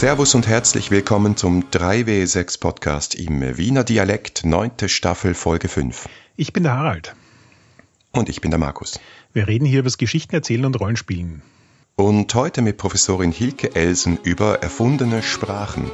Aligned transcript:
Servus 0.00 0.34
und 0.34 0.48
herzlich 0.48 0.90
willkommen 0.90 1.36
zum 1.36 1.64
3W6 1.64 2.58
Podcast 2.58 3.14
im 3.14 3.58
Wiener 3.58 3.84
Dialekt, 3.84 4.46
neunte 4.46 4.88
Staffel, 4.88 5.34
Folge 5.34 5.68
5. 5.68 6.08
Ich 6.36 6.54
bin 6.54 6.62
der 6.62 6.72
Harald. 6.72 7.14
Und 8.10 8.30
ich 8.30 8.40
bin 8.40 8.50
der 8.50 8.58
Markus. 8.58 8.98
Wir 9.34 9.46
reden 9.46 9.66
hier 9.66 9.80
über 9.80 9.88
das 9.88 9.98
Geschichten 9.98 10.34
erzählen 10.34 10.64
und 10.64 10.80
Rollenspielen. 10.80 11.42
Und 11.96 12.34
heute 12.34 12.62
mit 12.62 12.78
Professorin 12.78 13.30
Hilke 13.30 13.74
Elsen 13.76 14.18
über 14.22 14.62
erfundene 14.62 15.22
Sprachen. 15.22 15.90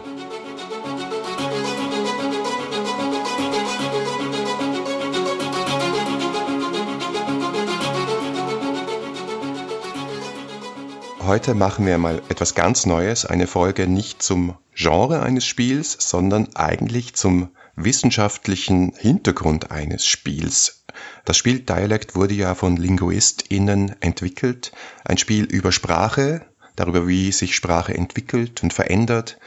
Heute 11.26 11.54
machen 11.54 11.86
wir 11.86 11.98
mal 11.98 12.22
etwas 12.28 12.54
ganz 12.54 12.86
Neues, 12.86 13.26
eine 13.26 13.48
Folge 13.48 13.88
nicht 13.88 14.22
zum 14.22 14.54
Genre 14.76 15.24
eines 15.24 15.44
Spiels, 15.44 15.96
sondern 15.98 16.54
eigentlich 16.54 17.14
zum 17.14 17.48
wissenschaftlichen 17.74 18.92
Hintergrund 18.96 19.72
eines 19.72 20.06
Spiels. 20.06 20.84
Das 21.24 21.36
Spiel 21.36 21.58
Dialect 21.58 22.14
wurde 22.14 22.34
ja 22.34 22.54
von 22.54 22.76
LinguistInnen 22.76 24.00
entwickelt. 24.00 24.70
Ein 25.04 25.18
Spiel 25.18 25.46
über 25.46 25.72
Sprache, 25.72 26.46
darüber, 26.76 27.08
wie 27.08 27.32
sich 27.32 27.56
Sprache 27.56 27.92
entwickelt 27.92 28.62
und 28.62 28.72
verändert, 28.72 29.40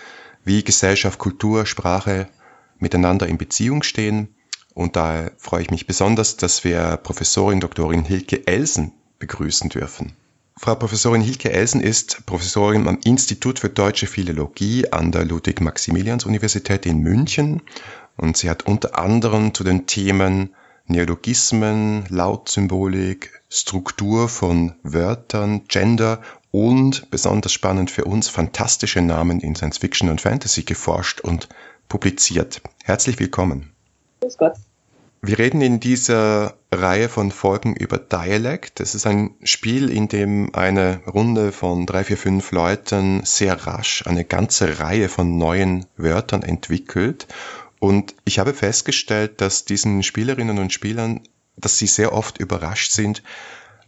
wie 0.44 0.66
Gesellschaft, 0.66 1.18
Kultur, 1.18 1.66
Sprache 1.66 2.28
miteinander 2.78 3.26
in 3.26 3.38
Beziehung 3.38 3.84
stehen. 3.84 4.36
Und 4.74 4.98
da 4.98 5.32
freue 5.38 5.62
ich 5.62 5.72
mich 5.72 5.88
besonders, 5.88 6.36
dass 6.36 6.66
wir 6.66 6.98
Professorin 6.98 7.62
Doktorin 7.62 8.04
Hilke 8.04 8.48
Elsen 8.48 8.92
begrüßen 9.20 9.70
dürfen. 9.70 10.18
Frau 10.62 10.76
Professorin 10.76 11.22
Hilke 11.22 11.54
Elsen 11.54 11.80
ist 11.80 12.26
Professorin 12.26 12.86
am 12.90 13.00
Institut 13.06 13.60
für 13.60 13.70
Deutsche 13.70 14.08
Philologie 14.08 14.92
an 14.92 15.14
der 15.14 15.24
Ludwig-Maximilians-Universität 15.24 16.86
in 16.86 17.00
München 17.00 17.62
und 18.18 18.36
sie 18.36 18.50
hat 18.50 18.66
unter 18.66 19.00
anderem 19.00 19.54
zu 19.54 19.64
den 19.64 19.88
Themen 19.88 20.54
Neologismen, 20.86 22.04
Lautsymbolik, 22.10 23.42
Struktur 23.48 24.28
von 24.28 24.76
Wörtern, 24.84 25.64
Gender 25.70 26.22
und 26.52 27.10
besonders 27.10 27.54
spannend 27.54 27.90
für 27.90 28.04
uns 28.04 28.28
fantastische 28.28 29.00
Namen 29.00 29.40
in 29.40 29.56
Science 29.56 29.78
Fiction 29.78 30.10
und 30.10 30.20
Fantasy 30.20 30.64
geforscht 30.64 31.22
und 31.22 31.48
publiziert. 31.88 32.62
Herzlich 32.84 33.18
willkommen. 33.18 33.72
Grüß 34.20 34.38
Gott. 34.38 34.56
Wir 35.22 35.38
reden 35.38 35.62
in 35.62 35.82
dieser 35.82 36.56
Reihe 36.72 37.10
von 37.10 37.32
Folgen 37.32 37.76
über 37.76 37.98
Dialect. 37.98 38.80
Das 38.80 38.96
ist 38.96 39.06
ein 39.06 39.36
Spiel, 39.44 39.90
in 39.90 40.08
dem 40.08 40.56
eine 40.56 41.02
Runde 41.06 41.52
von 41.52 41.86
drei, 41.86 42.06
vier, 42.06 42.18
fünf 42.18 42.52
Leuten 42.52 43.26
sehr 43.26 43.68
rasch 43.68 44.06
eine 44.08 44.24
ganze 44.24 44.80
Reihe 44.80 45.10
von 45.10 45.38
neuen 45.38 45.86
Wörtern 45.98 46.42
entwickelt. 46.42 47.28
Und 47.80 48.16
ich 48.24 48.40
habe 48.40 48.54
festgestellt, 48.54 49.42
dass 49.42 49.66
diesen 49.66 50.04
Spielerinnen 50.04 50.58
und 50.58 50.72
Spielern, 50.72 51.22
dass 51.58 51.78
sie 51.78 51.88
sehr 51.88 52.14
oft 52.14 52.38
überrascht 52.38 52.94
sind, 52.94 53.22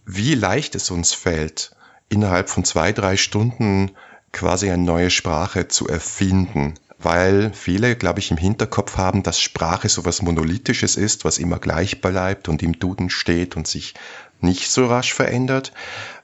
wie 0.05 0.35
leicht 0.35 0.75
es 0.75 0.91
uns 0.91 1.13
fällt, 1.13 1.73
innerhalb 2.09 2.49
von 2.49 2.65
zwei, 2.65 2.91
drei 2.91 3.15
Stunden 3.15 3.91
quasi 4.33 4.69
eine 4.69 4.83
neue 4.83 5.09
Sprache 5.09 5.69
zu 5.69 5.87
erfinden 5.87 6.73
weil 7.03 7.51
viele, 7.53 7.95
glaube 7.95 8.19
ich, 8.19 8.31
im 8.31 8.37
Hinterkopf 8.37 8.97
haben, 8.97 9.23
dass 9.23 9.39
Sprache 9.39 9.89
so 9.89 10.05
was 10.05 10.21
Monolithisches 10.21 10.97
ist, 10.97 11.25
was 11.25 11.37
immer 11.37 11.59
gleich 11.59 12.01
bleibt 12.01 12.49
und 12.49 12.63
im 12.63 12.79
Duden 12.79 13.09
steht 13.09 13.55
und 13.55 13.67
sich 13.67 13.93
nicht 14.39 14.69
so 14.69 14.85
rasch 14.85 15.13
verändert. 15.13 15.71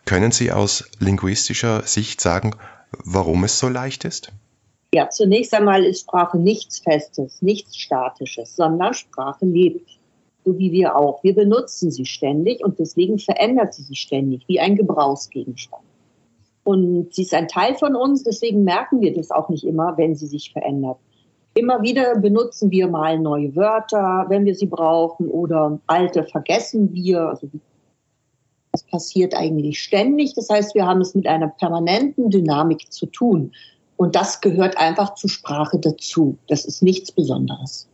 Können 0.05 0.31
Sie 0.31 0.51
aus 0.51 0.89
linguistischer 0.99 1.83
Sicht 1.83 2.21
sagen, 2.21 2.55
warum 3.03 3.43
es 3.43 3.59
so 3.59 3.69
leicht 3.69 4.05
ist? 4.05 4.31
Ja, 4.93 5.09
zunächst 5.09 5.53
einmal 5.53 5.83
ist 5.83 6.01
Sprache 6.01 6.37
nichts 6.37 6.79
Festes, 6.79 7.41
nichts 7.41 7.77
Statisches, 7.77 8.55
sondern 8.55 8.93
Sprache 8.93 9.45
lebt, 9.45 9.99
so 10.45 10.57
wie 10.57 10.71
wir 10.71 10.95
auch. 10.95 11.23
Wir 11.23 11.35
benutzen 11.35 11.91
sie 11.91 12.05
ständig 12.05 12.63
und 12.63 12.79
deswegen 12.79 13.19
verändert 13.19 13.73
sie 13.73 13.83
sich 13.83 13.99
ständig, 13.99 14.43
wie 14.47 14.61
ein 14.61 14.77
Gebrauchsgegenstand. 14.77 15.83
Und 16.67 17.13
sie 17.13 17.21
ist 17.21 17.33
ein 17.33 17.47
Teil 17.47 17.75
von 17.75 17.95
uns, 17.95 18.23
deswegen 18.23 18.65
merken 18.65 18.99
wir 18.99 19.13
das 19.13 19.31
auch 19.31 19.47
nicht 19.47 19.63
immer, 19.63 19.97
wenn 19.97 20.15
sie 20.15 20.27
sich 20.27 20.51
verändert. 20.51 20.97
Immer 21.53 21.81
wieder 21.81 22.19
benutzen 22.19 22.71
wir 22.71 22.89
mal 22.89 23.17
neue 23.17 23.55
Wörter, 23.55 24.25
wenn 24.27 24.43
wir 24.43 24.53
sie 24.53 24.65
brauchen, 24.65 25.29
oder 25.29 25.79
alte 25.87 26.25
vergessen 26.25 26.91
wir. 26.91 27.21
Also 27.21 27.47
das 28.73 28.83
passiert 28.83 29.33
eigentlich 29.33 29.81
ständig. 29.81 30.33
Das 30.33 30.49
heißt, 30.49 30.75
wir 30.75 30.85
haben 30.85 30.99
es 30.99 31.15
mit 31.15 31.25
einer 31.25 31.47
permanenten 31.47 32.31
Dynamik 32.31 32.91
zu 32.91 33.05
tun. 33.05 33.53
Und 33.95 34.17
das 34.17 34.41
gehört 34.41 34.77
einfach 34.77 35.13
zur 35.13 35.29
Sprache 35.29 35.79
dazu. 35.79 36.37
Das 36.49 36.65
ist 36.65 36.83
nichts 36.83 37.13
Besonderes. 37.13 37.87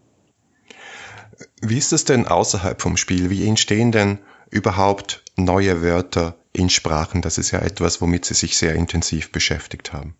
Wie 1.62 1.78
ist 1.78 1.94
es 1.94 2.06
denn 2.06 2.26
außerhalb 2.26 2.82
vom 2.82 2.98
Spiel? 2.98 3.30
Wie 3.30 3.48
entstehen 3.48 3.92
denn 3.92 4.18
überhaupt 4.50 5.24
neue 5.38 5.84
Wörter 5.84 6.34
in 6.54 6.70
Sprachen? 6.70 7.22
Das 7.22 7.38
ist 7.38 7.52
ja 7.52 7.60
etwas, 7.60 8.02
womit 8.02 8.26
Sie 8.26 8.34
sich 8.34 8.58
sehr 8.58 8.76
intensiv 8.76 9.32
beschäftigt 9.32 9.92
haben. 9.92 10.16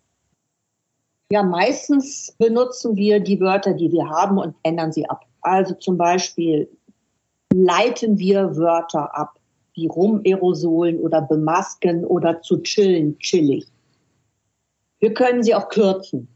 Ja, 1.30 1.42
meistens 1.42 2.34
benutzen 2.38 2.96
wir 2.96 3.20
die 3.20 3.40
Wörter, 3.40 3.72
die 3.72 3.90
wir 3.90 4.08
haben 4.08 4.38
und 4.38 4.54
ändern 4.62 4.92
sie 4.92 5.08
ab. 5.08 5.24
Also 5.40 5.74
zum 5.74 5.96
Beispiel 5.96 6.68
leiten 7.52 8.18
wir 8.18 8.56
Wörter 8.56 9.16
ab, 9.16 9.38
wie 9.74 9.86
rumaerosolen 9.86 11.00
oder 11.00 11.22
bemasken 11.22 12.04
oder 12.04 12.42
zu 12.42 12.62
chillen, 12.62 13.18
chillig. 13.18 13.66
Wir 15.00 15.14
können 15.14 15.42
sie 15.42 15.54
auch 15.54 15.68
kürzen. 15.68 16.28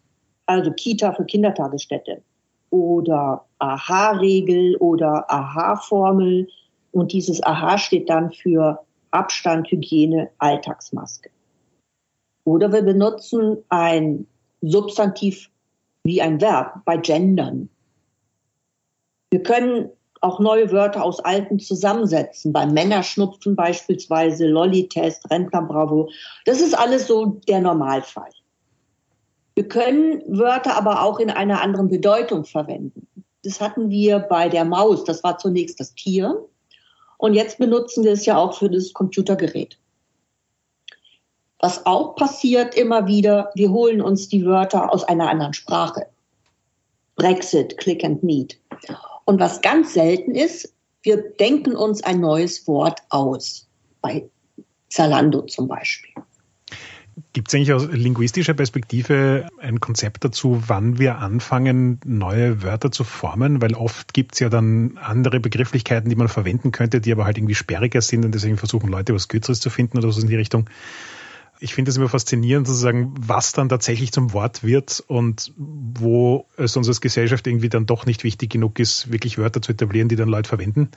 Also 0.47 0.72
Kita 0.72 1.12
für 1.12 1.25
Kindertagesstätte 1.25 2.22
oder 2.70 3.44
Aha-Regel 3.59 4.76
oder 4.76 5.30
Aha-Formel. 5.30 6.48
Und 6.92 7.12
dieses 7.12 7.42
Aha 7.42 7.78
steht 7.78 8.09
dann 8.09 8.32
für 8.32 8.80
Abstand, 9.11 9.71
Hygiene, 9.71 10.31
Alltagsmaske. 10.39 11.31
Oder 12.45 12.73
wir 12.73 12.83
benutzen 12.83 13.59
ein 13.69 14.27
Substantiv 14.63 15.51
wie 16.05 16.23
ein 16.23 16.41
Verb 16.41 16.83
bei 16.85 16.97
Gendern. 16.97 17.69
Wir 19.31 19.43
können 19.43 19.91
auch 20.21 20.41
neue 20.41 20.73
Wörter 20.73 21.05
aus 21.05 21.21
alten 21.21 21.59
zusammensetzen, 21.59 22.53
beim 22.53 22.73
Männerschnupfen 22.73 23.55
beispielsweise, 23.55 24.47
Lolli-Test, 24.47 25.31
Rentnerbravo. 25.31 26.11
Das 26.45 26.61
ist 26.61 26.77
alles 26.77 27.07
so 27.07 27.41
der 27.47 27.61
Normalfall. 27.61 28.31
Wir 29.55 29.69
können 29.69 30.23
Wörter 30.27 30.77
aber 30.77 31.03
auch 31.03 31.19
in 31.19 31.31
einer 31.31 31.63
anderen 31.63 31.89
Bedeutung 31.89 32.45
verwenden. 32.45 33.07
Das 33.45 33.61
hatten 33.61 33.91
wir 33.91 34.19
bei 34.19 34.49
der 34.49 34.65
Maus, 34.65 35.05
das 35.05 35.23
war 35.23 35.39
zunächst 35.39 35.81
das 35.81 35.95
Tier. 35.95 36.45
Und 37.19 37.34
jetzt 37.34 37.59
benutzen 37.59 38.05
wir 38.05 38.12
es 38.12 38.25
ja 38.25 38.39
auch 38.39 38.56
für 38.59 38.71
das 38.71 38.93
Computergerät. 38.93 39.77
Was 41.61 41.84
auch 41.84 42.15
passiert 42.15 42.77
immer 42.77 43.06
wieder, 43.06 43.51
wir 43.55 43.71
holen 43.71 44.01
uns 44.01 44.29
die 44.29 44.47
Wörter 44.47 44.93
aus 44.93 45.05
einer 45.05 45.28
anderen 45.28 45.53
Sprache. 45.53 46.07
Brexit, 47.17 47.77
Click 47.78 48.05
and 48.05 48.23
Meet. 48.23 48.61
Und 49.25 49.41
was 49.41 49.61
ganz 49.61 49.93
selten 49.95 50.37
ist, 50.37 50.73
wir 51.03 51.17
denken 51.17 51.75
uns 51.75 52.03
ein 52.05 52.21
neues 52.21 52.67
Wort 52.69 53.03
aus. 53.09 53.67
Bei 54.01 54.28
Zalando 54.89 55.43
zum 55.43 55.67
Beispiel. 55.67 56.15
Gibt 57.33 57.49
es 57.49 57.55
eigentlich 57.55 57.73
aus 57.73 57.89
linguistischer 57.91 58.55
Perspektive 58.55 59.49
ein 59.61 59.81
Konzept 59.81 60.25
dazu, 60.25 60.63
wann 60.66 60.98
wir 60.98 61.19
anfangen, 61.19 62.01
neue 62.04 62.63
Wörter 62.63 62.91
zu 62.91 63.04
formen? 63.04 63.63
Weil 63.63 63.75
oft 63.75 64.15
gibt 64.15 64.34
es 64.34 64.41
ja 64.41 64.48
dann 64.48 64.98
andere 64.98 65.41
Begrifflichkeiten, 65.41 66.10
die 66.10 66.16
man 66.16 66.28
verwenden 66.28 66.72
könnte, 66.72 67.01
die 67.01 67.13
aber 67.13 67.25
halt 67.25 67.39
irgendwie 67.39 67.54
sperriger 67.54 68.01
sind 68.01 68.25
und 68.25 68.34
deswegen 68.34 68.57
versuchen 68.57 68.91
Leute 68.91 69.15
was 69.15 69.28
Kürzeres 69.28 69.60
zu 69.60 69.71
finden 69.71 69.98
oder 69.98 70.13
so 70.13 70.21
in 70.21 70.28
die 70.28 70.37
Richtung. 70.37 70.69
Ich 71.60 71.75
finde 71.75 71.91
es 71.91 71.97
immer 71.97 72.09
faszinierend, 72.09 72.69
sozusagen, 72.69 73.15
was 73.19 73.53
dann 73.53 73.69
tatsächlich 73.69 74.13
zum 74.13 74.33
Wort 74.33 74.63
wird 74.63 75.03
und 75.07 75.53
wo 75.57 76.47
es 76.57 76.77
uns 76.77 76.87
als 76.87 77.01
Gesellschaft 77.01 77.47
irgendwie 77.47 77.69
dann 77.69 77.87
doch 77.87 78.07
nicht 78.07 78.22
wichtig 78.22 78.51
genug 78.51 78.78
ist, 78.78 79.10
wirklich 79.10 79.39
Wörter 79.39 79.60
zu 79.60 79.72
etablieren, 79.72 80.09
die 80.09 80.16
dann 80.16 80.28
Leute 80.28 80.48
verwenden 80.48 80.91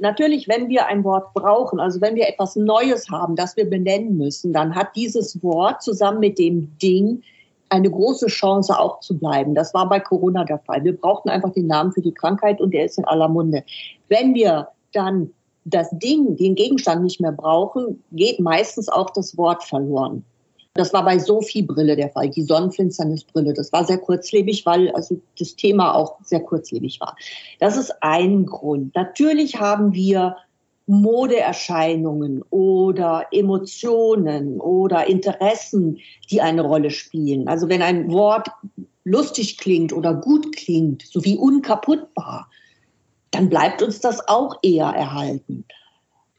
natürlich, 0.00 0.48
wenn 0.48 0.68
wir 0.68 0.86
ein 0.86 1.04
Wort 1.04 1.34
brauchen, 1.34 1.80
also 1.80 2.00
wenn 2.00 2.14
wir 2.14 2.28
etwas 2.28 2.56
Neues 2.56 3.10
haben, 3.10 3.36
das 3.36 3.56
wir 3.56 3.68
benennen 3.68 4.16
müssen, 4.16 4.52
dann 4.52 4.74
hat 4.74 4.94
dieses 4.96 5.42
Wort 5.42 5.82
zusammen 5.82 6.20
mit 6.20 6.38
dem 6.38 6.76
Ding 6.78 7.22
eine 7.70 7.90
große 7.90 8.26
Chance 8.26 8.78
auch 8.78 9.00
zu 9.00 9.18
bleiben. 9.18 9.54
Das 9.54 9.74
war 9.74 9.88
bei 9.88 10.00
Corona 10.00 10.44
der 10.44 10.58
Fall. 10.60 10.84
Wir 10.84 10.96
brauchten 10.96 11.28
einfach 11.28 11.52
den 11.52 11.66
Namen 11.66 11.92
für 11.92 12.00
die 12.00 12.14
Krankheit 12.14 12.60
und 12.60 12.72
der 12.72 12.86
ist 12.86 12.98
in 12.98 13.04
aller 13.04 13.28
Munde. 13.28 13.62
Wenn 14.08 14.34
wir 14.34 14.68
dann 14.92 15.30
das 15.64 15.90
Ding, 15.90 16.36
den 16.36 16.54
Gegenstand 16.54 17.02
nicht 17.02 17.20
mehr 17.20 17.32
brauchen, 17.32 18.02
geht 18.12 18.40
meistens 18.40 18.88
auch 18.88 19.10
das 19.10 19.36
Wort 19.36 19.64
verloren. 19.64 20.24
Das 20.78 20.92
war 20.92 21.04
bei 21.04 21.18
Sophie-Brille 21.18 21.96
der 21.96 22.10
Fall, 22.10 22.30
die 22.30 22.44
Sonnenfinsternisbrille. 22.44 23.52
Das 23.52 23.72
war 23.72 23.84
sehr 23.84 23.98
kurzlebig, 23.98 24.64
weil 24.64 24.92
also 24.92 25.20
das 25.36 25.56
Thema 25.56 25.92
auch 25.92 26.18
sehr 26.22 26.38
kurzlebig 26.38 27.00
war. 27.00 27.16
Das 27.58 27.76
ist 27.76 27.92
ein 28.00 28.46
Grund. 28.46 28.94
Natürlich 28.94 29.58
haben 29.58 29.92
wir 29.92 30.36
Modeerscheinungen 30.86 32.44
oder 32.50 33.26
Emotionen 33.32 34.60
oder 34.60 35.08
Interessen, 35.08 35.98
die 36.30 36.40
eine 36.40 36.62
Rolle 36.62 36.90
spielen. 36.90 37.48
Also 37.48 37.68
wenn 37.68 37.82
ein 37.82 38.12
Wort 38.12 38.48
lustig 39.02 39.58
klingt 39.58 39.92
oder 39.92 40.14
gut 40.14 40.54
klingt, 40.54 41.02
sowie 41.02 41.36
unkaputtbar, 41.36 42.48
dann 43.32 43.48
bleibt 43.48 43.82
uns 43.82 43.98
das 43.98 44.28
auch 44.28 44.56
eher 44.62 44.86
erhalten. 44.86 45.64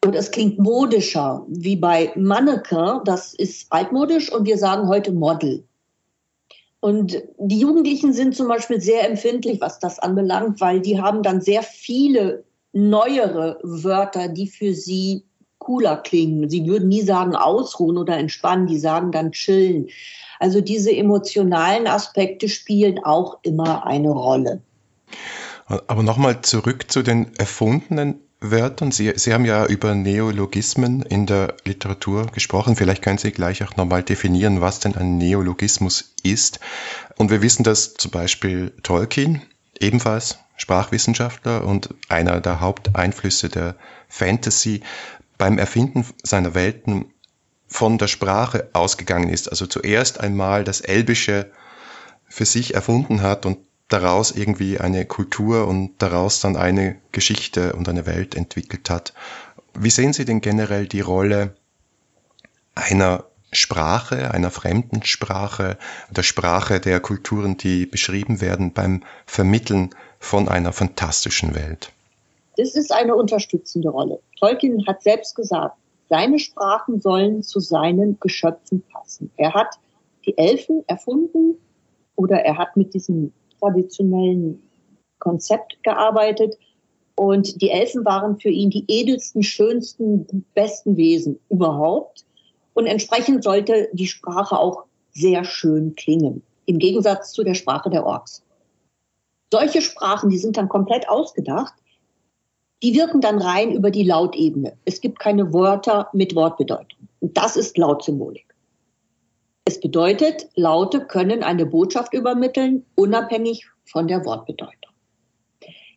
Und 0.06 0.16
es 0.16 0.31
klingt 0.31 0.60
modischer, 0.60 1.46
wie 1.50 1.75
bei 1.75 2.12
Mannequin, 2.16 3.01
das 3.04 3.34
ist 3.34 3.68
altmodisch 3.69 4.31
und 4.31 4.46
wir 4.46 4.57
sagen 4.57 4.88
heute 4.88 5.12
Model. 5.12 5.63
Und 6.80 7.22
die 7.38 7.60
Jugendlichen 7.60 8.13
sind 8.13 8.36
zum 8.36 8.48
Beispiel 8.48 8.80
sehr 8.80 9.10
empfindlich, 9.10 9.60
was 9.60 9.80
das 9.80 10.00
anbelangt, 10.00 10.62
weil 10.62 10.80
die 10.80 11.01
haben 11.01 11.24
dann 11.24 11.42
sehr 11.42 11.63
viele 11.63 12.46
neuere 12.72 13.60
Wörter, 13.63 14.30
die 14.30 14.48
für 14.48 14.74
sie 14.74 15.25
cooler 15.57 15.98
klingen. 15.98 16.50
Sie 16.50 16.66
würden 16.66 16.88
nie 16.88 17.01
sagen 17.01 17.36
ausruhen 17.36 17.98
oder 17.98 18.18
entspannen, 18.18 18.68
die 18.68 18.80
sagen 18.80 19.12
dann 19.12 19.34
chillen. 19.34 19.90
Also 20.40 20.62
diese 20.62 20.96
emotionalen 20.96 21.86
Aspekte 21.86 22.48
spielen 22.48 23.00
auch 23.04 23.40
immer 23.42 23.86
eine 23.86 24.12
Rolle. 24.12 24.62
Aber 25.88 26.01
nochmal 26.01 26.42
zurück 26.42 26.90
zu 26.90 27.04
den 27.04 27.36
erfundenen 27.36 28.22
Wörtern. 28.41 28.91
Sie, 28.91 29.12
Sie 29.15 29.33
haben 29.33 29.45
ja 29.45 29.65
über 29.65 29.95
Neologismen 29.95 31.01
in 31.01 31.25
der 31.25 31.56
Literatur 31.65 32.27
gesprochen. 32.27 32.75
Vielleicht 32.75 33.01
können 33.01 33.18
Sie 33.18 33.31
gleich 33.31 33.63
auch 33.63 33.75
nochmal 33.75 34.03
definieren, 34.03 34.62
was 34.62 34.80
denn 34.80 34.95
ein 34.95 35.18
Neologismus 35.18 36.13
ist. 36.24 36.59
Und 37.18 37.31
wir 37.31 37.41
wissen, 37.41 37.63
dass 37.63 37.95
zum 37.95 38.12
Beispiel 38.12 38.71
Tolkien 38.81 39.41
ebenfalls 39.80 40.39
Sprachwissenschaftler 40.56 41.65
und 41.65 41.94
einer 42.07 42.39
der 42.41 42.59
Haupteinflüsse 42.59 43.50
der 43.50 43.75
Fantasy 44.07 44.81
beim 45.38 45.57
Erfinden 45.57 46.06
seiner 46.24 46.53
Welten 46.53 47.13
von 47.68 47.97
der 47.97 48.07
Sprache 48.07 48.69
ausgegangen 48.74 49.30
ist. 49.30 49.50
Also 49.50 49.68
zuerst 49.68 50.19
einmal 50.19 50.63
das 50.63 50.81
Elbische 50.81 51.51
für 52.27 52.45
sich 52.45 52.74
erfunden 52.74 53.21
hat 53.21 53.45
und 53.45 53.59
daraus 53.89 54.31
irgendwie 54.31 54.80
eine 54.80 55.06
Kultur 55.06 55.68
und 55.68 55.94
daraus 55.97 56.39
dann 56.39 56.56
eine 56.56 56.95
Geschichte 57.12 57.74
und 57.74 57.89
eine 57.89 58.06
Welt 58.06 58.36
entwickelt 58.36 58.89
hat. 58.89 59.13
Wie 59.74 59.89
sehen 59.89 60.13
Sie 60.13 60.25
denn 60.25 60.41
generell 60.41 60.88
die 60.88 61.01
Rolle 61.01 61.56
einer 62.75 63.25
Sprache, 63.51 64.31
einer 64.31 64.51
fremden 64.51 65.03
Sprache, 65.03 65.77
der 66.12 66.24
Sprache 66.24 66.80
der 66.80 67.00
Kulturen, 67.00 67.57
die 67.57 67.88
beschrieben 67.88 68.41
werden 68.41 68.74
beim 68.74 69.03
Vermitteln 69.25 69.89
von 70.19 70.47
einer 70.47 70.71
fantastischen 70.71 71.56
Welt? 71.56 71.91
Das 72.57 72.75
ist 72.75 72.91
eine 72.91 73.15
unterstützende 73.15 73.89
Rolle. 73.89 74.19
Tolkien 74.38 74.86
hat 74.86 75.01
selbst 75.01 75.36
gesagt, 75.36 75.77
seine 76.09 76.39
Sprachen 76.39 77.00
sollen 77.00 77.41
zu 77.41 77.59
seinen 77.59 78.19
Geschöpfen 78.19 78.83
passen. 78.91 79.31
Er 79.38 79.53
hat 79.53 79.80
die 80.25 80.38
Elfen 80.38 80.83
erfunden 80.88 81.56
oder 82.15 82.38
er 82.41 82.57
hat 82.57 82.75
mit 82.75 82.94
diesem 82.94 83.31
traditionellen 83.60 84.62
Konzept 85.20 85.82
gearbeitet. 85.84 86.58
Und 87.16 87.62
die 87.62 87.70
Elfen 87.70 88.06
waren 88.06 88.40
für 88.40 88.50
ihn 88.50 88.70
die 88.70 88.86
edelsten, 88.88 89.44
schönsten, 89.44 90.46
besten 90.54 90.96
Wesen 90.96 91.40
überhaupt. 91.50 92.26
Und 92.74 92.86
entsprechend 92.86 93.44
sollte 93.44 93.90
die 93.92 94.08
Sprache 94.08 94.58
auch 94.58 94.86
sehr 95.12 95.44
schön 95.44 95.96
klingen, 95.96 96.42
im 96.66 96.80
Gegensatz 96.80 97.34
zu 97.34 97.44
der 97.44 97.56
Sprache 97.56 97.90
der 97.90 98.06
Orks. 98.06 98.42
Solche 99.52 99.82
Sprachen, 99.82 100.30
die 100.30 100.38
sind 100.38 100.58
dann 100.58 100.70
komplett 100.70 101.10
ausgedacht, 101.10 101.74
die 102.82 102.94
wirken 102.94 103.20
dann 103.20 103.42
rein 103.42 103.72
über 103.72 103.92
die 103.92 104.04
Lautebene. 104.04 104.78
Es 104.86 105.02
gibt 105.02 105.20
keine 105.20 105.54
Wörter 105.54 106.08
mit 106.14 106.36
Wortbedeutung. 106.36 107.10
Und 107.20 107.36
das 107.36 107.58
ist 107.58 107.78
Lautsymbolik. 107.78 108.49
Es 109.69 109.80
bedeutet, 109.80 110.50
Laute 110.56 111.06
können 111.06 111.44
eine 111.44 111.68
Botschaft 111.68 112.16
übermitteln, 112.16 112.88
unabhängig 112.95 113.68
von 113.86 114.07
der 114.07 114.25
Wortbedeutung. 114.25 114.92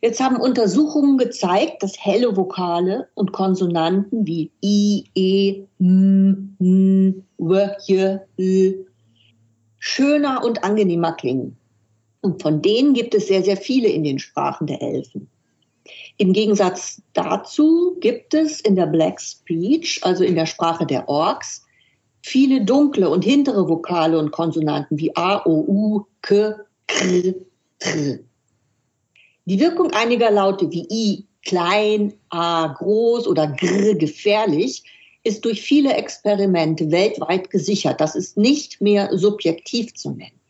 Jetzt 0.03 0.21
haben 0.21 0.37
Untersuchungen 0.37 1.17
gezeigt, 1.17 1.83
dass 1.83 1.99
helle 1.99 2.37
Vokale 2.37 3.09
und 3.15 3.33
Konsonanten 3.33 4.27
wie 4.27 4.51
I, 4.63 5.05
E, 5.15 5.63
M, 5.81 6.55
N, 6.61 7.25
W, 7.39 7.69
J, 7.87 8.21
L 8.37 8.87
schöner 9.79 10.45
und 10.45 10.65
angenehmer 10.65 11.13
klingen. 11.13 11.57
Und 12.21 12.43
von 12.43 12.61
denen 12.61 12.93
gibt 12.93 13.15
es 13.15 13.29
sehr, 13.29 13.43
sehr 13.43 13.57
viele 13.57 13.89
in 13.89 14.05
den 14.05 14.19
Sprachen 14.19 14.67
der 14.67 14.83
Elfen. 14.83 15.31
Im 16.19 16.35
Gegensatz 16.35 17.01
dazu 17.15 17.97
gibt 18.01 18.35
es 18.35 18.61
in 18.61 18.77
der 18.77 18.87
Black 18.87 19.19
Speech, 19.19 20.01
also 20.03 20.25
in 20.25 20.35
der 20.35 20.45
Sprache 20.45 20.85
der 20.85 21.09
Orks, 21.09 21.65
viele 22.23 22.65
dunkle 22.65 23.11
und 23.11 23.25
hintere 23.25 23.69
Vokale 23.69 24.19
und 24.19 24.31
Konsonanten 24.31 24.99
wie 24.99 25.15
A, 25.17 25.45
O, 25.45 25.65
U, 25.67 26.05
K, 26.23 26.57
Kr, 26.87 27.35
Tr. 27.79 28.19
Die 29.45 29.61
Wirkung 29.61 29.91
einiger 29.93 30.31
Laute 30.31 30.71
wie 30.71 30.87
I, 30.89 31.27
klein, 31.45 32.15
A, 32.31 32.69
groß 32.69 33.27
oder 33.27 33.49
Gr, 33.49 33.97
gefährlich, 33.97 34.85
ist 35.25 35.45
durch 35.45 35.63
viele 35.63 35.95
Experimente 35.95 36.91
weltweit 36.91 37.51
gesichert. 37.51 38.01
Das 38.01 38.15
ist 38.15 38.37
nicht 38.37 38.81
mehr 38.81 39.17
subjektiv 39.17 39.95
zu 39.95 40.11
nennen. 40.11 40.41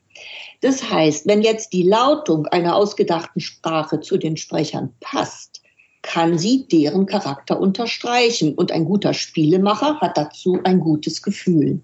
Das 0.60 0.90
heißt, 0.90 1.26
wenn 1.26 1.42
jetzt 1.42 1.72
die 1.72 1.82
Lautung 1.82 2.46
einer 2.46 2.76
ausgedachten 2.76 3.40
Sprache 3.40 4.00
zu 4.00 4.16
den 4.16 4.36
Sprechern 4.36 4.94
passt, 5.00 5.51
kann 6.02 6.37
sie 6.37 6.66
deren 6.70 7.06
Charakter 7.06 7.58
unterstreichen. 7.58 8.54
Und 8.54 8.72
ein 8.72 8.84
guter 8.84 9.14
Spielemacher 9.14 10.00
hat 10.00 10.19
dazu 10.19 10.58
ein 10.64 10.81
gutes 10.81 11.22
Gefühl. 11.22 11.81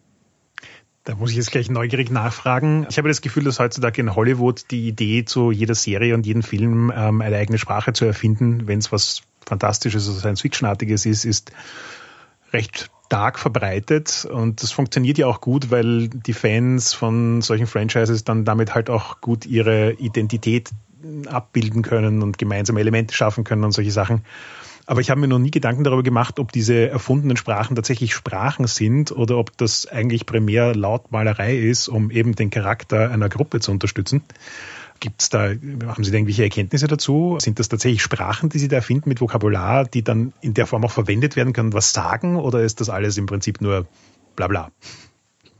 Da 1.04 1.14
muss 1.14 1.30
ich 1.30 1.36
jetzt 1.36 1.52
gleich 1.52 1.70
neugierig 1.70 2.10
nachfragen. 2.10 2.86
Ich 2.90 2.98
habe 2.98 3.08
das 3.08 3.22
Gefühl, 3.22 3.44
dass 3.44 3.58
heutzutage 3.58 4.02
in 4.02 4.14
Hollywood 4.14 4.70
die 4.70 4.88
Idee 4.88 5.24
zu 5.24 5.50
jeder 5.50 5.74
Serie 5.74 6.14
und 6.14 6.26
jedem 6.26 6.42
Film 6.42 6.92
ähm, 6.94 7.22
eine 7.22 7.36
eigene 7.36 7.56
Sprache 7.56 7.94
zu 7.94 8.04
erfinden, 8.04 8.66
wenn 8.66 8.78
es 8.78 8.92
was 8.92 9.22
Fantastisches 9.46 10.06
oder 10.08 10.18
Science-Fiction-artiges 10.18 11.06
ist, 11.06 11.24
ist 11.24 11.52
recht 12.52 12.90
stark 13.06 13.38
verbreitet 13.38 14.28
und 14.30 14.62
das 14.62 14.70
funktioniert 14.70 15.16
ja 15.16 15.26
auch 15.26 15.40
gut, 15.40 15.70
weil 15.70 16.08
die 16.08 16.34
Fans 16.34 16.92
von 16.92 17.40
solchen 17.40 17.66
Franchises 17.66 18.22
dann 18.22 18.44
damit 18.44 18.74
halt 18.74 18.90
auch 18.90 19.22
gut 19.22 19.46
ihre 19.46 19.92
Identität 19.92 20.68
abbilden 21.26 21.82
können 21.82 22.22
und 22.22 22.38
gemeinsame 22.38 22.80
Elemente 22.80 23.14
schaffen 23.14 23.44
können 23.44 23.64
und 23.64 23.72
solche 23.72 23.90
Sachen. 23.90 24.22
Aber 24.86 25.02
ich 25.02 25.10
habe 25.10 25.20
mir 25.20 25.28
noch 25.28 25.38
nie 25.38 25.50
Gedanken 25.50 25.84
darüber 25.84 26.02
gemacht, 26.02 26.38
ob 26.38 26.50
diese 26.50 26.88
erfundenen 26.88 27.36
Sprachen 27.36 27.76
tatsächlich 27.76 28.14
Sprachen 28.14 28.66
sind 28.66 29.12
oder 29.12 29.36
ob 29.36 29.54
das 29.58 29.86
eigentlich 29.86 30.24
primär 30.24 30.74
Lautmalerei 30.74 31.58
ist, 31.58 31.88
um 31.88 32.10
eben 32.10 32.34
den 32.34 32.48
Charakter 32.48 33.10
einer 33.10 33.28
Gruppe 33.28 33.60
zu 33.60 33.70
unterstützen. 33.70 34.22
Gibt 35.00 35.20
es 35.20 35.28
da, 35.28 35.50
haben 35.50 36.04
Sie 36.04 36.10
da 36.10 36.16
irgendwelche 36.16 36.42
Erkenntnisse 36.42 36.86
dazu? 36.86 37.36
Sind 37.38 37.58
das 37.58 37.68
tatsächlich 37.68 38.02
Sprachen, 38.02 38.48
die 38.48 38.58
Sie 38.58 38.68
da 38.68 38.76
erfinden 38.76 39.10
mit 39.10 39.20
Vokabular, 39.20 39.84
die 39.84 40.02
dann 40.02 40.32
in 40.40 40.54
der 40.54 40.66
Form 40.66 40.84
auch 40.86 40.90
verwendet 40.90 41.36
werden 41.36 41.52
können, 41.52 41.74
was 41.74 41.92
sagen? 41.92 42.36
Oder 42.36 42.62
ist 42.62 42.80
das 42.80 42.88
alles 42.88 43.18
im 43.18 43.26
Prinzip 43.26 43.60
nur 43.60 43.86
Blabla? 44.36 44.70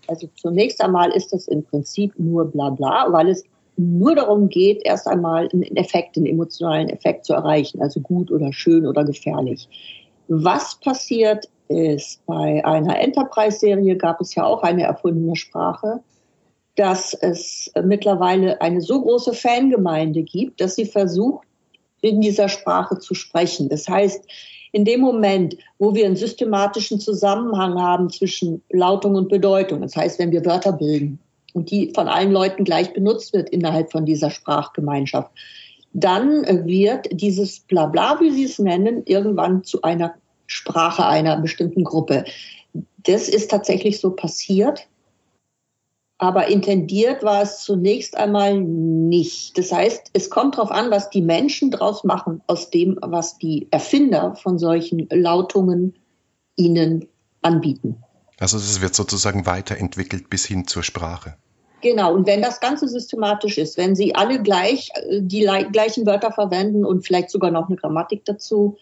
Also 0.07 0.28
zunächst 0.37 0.80
einmal 0.80 1.11
ist 1.11 1.35
das 1.35 1.49
im 1.49 1.64
Prinzip 1.64 2.18
nur 2.18 2.50
Blabla, 2.50 3.12
weil 3.12 3.28
es 3.28 3.45
nur 3.79 4.17
darum 4.17 4.49
geht, 4.49 4.83
erst 4.85 5.07
einmal 5.07 5.49
einen 5.53 5.77
Effekt, 5.77 6.17
einen 6.17 6.27
emotionalen 6.27 6.89
Effekt 6.89 7.25
zu 7.25 7.33
erreichen, 7.33 7.81
also 7.81 8.01
gut 8.01 8.31
oder 8.31 8.53
schön 8.53 8.87
oder 8.87 9.05
gefährlich. 9.05 9.69
Was 10.27 10.79
passiert 10.81 11.49
ist, 11.69 12.25
bei 12.27 12.65
einer 12.65 12.99
Enterprise-Serie 12.99 13.97
gab 13.97 14.21
es 14.21 14.35
ja 14.35 14.45
auch 14.45 14.63
eine 14.63 14.83
erfundene 14.83 15.37
Sprache, 15.37 16.01
dass 16.75 17.15
es 17.15 17.71
mittlerweile 17.83 18.61
eine 18.61 18.81
so 18.81 19.01
große 19.01 19.33
Fangemeinde 19.33 20.23
gibt, 20.23 20.61
dass 20.61 20.75
sie 20.75 20.87
versucht, 20.87 21.47
in 22.01 22.21
dieser 22.21 22.49
Sprache 22.49 22.99
zu 22.99 23.15
sprechen. 23.15 23.69
Das 23.69 23.89
heißt, 23.89 24.25
in 24.73 24.85
dem 24.85 25.01
Moment, 25.01 25.57
wo 25.79 25.95
wir 25.95 26.07
einen 26.07 26.17
systematischen 26.17 27.01
Zusammenhang 27.01 27.81
haben 27.81 28.11
zwischen 28.11 28.63
Lautung 28.71 29.15
und 29.15 29.29
Bedeutung, 29.29 29.81
das 29.81 29.97
heißt, 29.97 30.19
wenn 30.19 30.31
wir 30.31 30.45
Wörter 30.45 30.73
bilden, 30.73 31.19
und 31.59 31.73
die 31.73 31.91
von 31.93 32.07
allen 32.07 32.31
Leuten 32.31 32.62
gleich 32.62 32.93
benutzt 32.93 33.33
wird 33.33 33.50
innerhalb 33.50 33.91
von 33.91 34.07
dieser 34.07 34.31
Sprachgemeinschaft, 34.31 35.33
dann 35.93 36.45
wird 36.67 37.09
dieses 37.11 37.59
Blabla, 37.61 38.21
wie 38.21 38.31
Sie 38.31 38.45
es 38.45 38.61
nennen, 38.61 39.03
irgendwann 39.07 39.65
zu 39.65 39.83
einer 39.83 40.15
Sprache 40.47 41.05
einer 41.05 41.41
bestimmten 41.41 41.83
Gruppe. 41.83 42.25
Das 42.99 43.29
ist 43.29 43.50
tatsächlich 43.50 43.99
so 43.99 44.11
passiert. 44.12 44.87
Aber 46.19 46.47
intendiert 46.47 47.25
war 47.25 47.43
es 47.43 47.62
zunächst 47.62 48.17
einmal 48.17 48.61
nicht. 48.61 49.59
Das 49.59 49.73
heißt, 49.73 50.11
es 50.12 50.31
kommt 50.31 50.57
darauf 50.57 50.71
an, 50.71 50.93
was 50.93 51.11
die 51.11 51.23
Menschen 51.23 51.73
daraus 51.73 52.05
machen, 52.05 52.41
aus 52.47 52.71
dem, 52.71 52.99
was 53.03 53.38
die 53.38 53.67
Erfinder 53.73 54.37
von 54.37 54.59
solchen 54.59 55.09
Lautungen 55.11 55.95
ihnen 56.55 57.09
anbieten. 57.43 58.03
Also 58.38 58.59
es 58.59 58.81
wird 58.81 58.95
sozusagen 58.95 59.47
weiterentwickelt 59.47 60.31
bis 60.31 60.47
hin 60.47 60.69
zur 60.69 60.85
Sprache. 60.85 61.37
Genau, 61.81 62.13
und 62.13 62.27
wenn 62.27 62.43
das 62.43 62.61
Ganze 62.61 62.89
systematisch 62.89 63.57
ist, 63.57 63.77
wenn 63.77 63.95
Sie 63.95 64.15
alle 64.15 64.43
gleich 64.43 64.91
äh, 64.95 65.21
die 65.23 65.49
gleichen 65.73 66.07
Wörter 66.07 66.33
verwenden 66.33 66.85
und 66.85 67.07
vielleicht 67.07 67.31
sogar 67.31 67.51
noch 67.51 67.69
eine 67.69 67.77
Grammatik 67.77 68.25
dazu, 68.25 68.77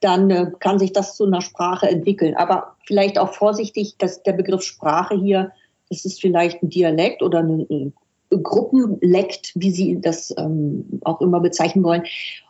dann 0.00 0.30
äh, 0.30 0.50
kann 0.58 0.78
sich 0.78 0.92
das 0.92 1.16
zu 1.16 1.24
einer 1.24 1.42
Sprache 1.42 1.88
entwickeln. 1.88 2.34
Aber 2.36 2.76
vielleicht 2.86 3.18
auch 3.18 3.34
vorsichtig, 3.34 3.96
dass 3.98 4.22
der 4.22 4.32
Begriff 4.32 4.62
Sprache 4.62 5.14
hier, 5.14 5.52
das 5.90 6.04
ist 6.04 6.20
vielleicht 6.20 6.62
ein 6.62 6.70
Dialekt 6.70 7.22
oder 7.22 7.40
ein, 7.40 7.66
ein 7.70 7.92
Gruppenlekt, 8.42 9.52
wie 9.54 9.70
Sie 9.70 10.00
das 10.00 10.34
ähm, 10.36 11.00
auch 11.04 11.20
immer 11.20 11.40
bezeichnen 11.40 11.84
wollen. 11.84 12.04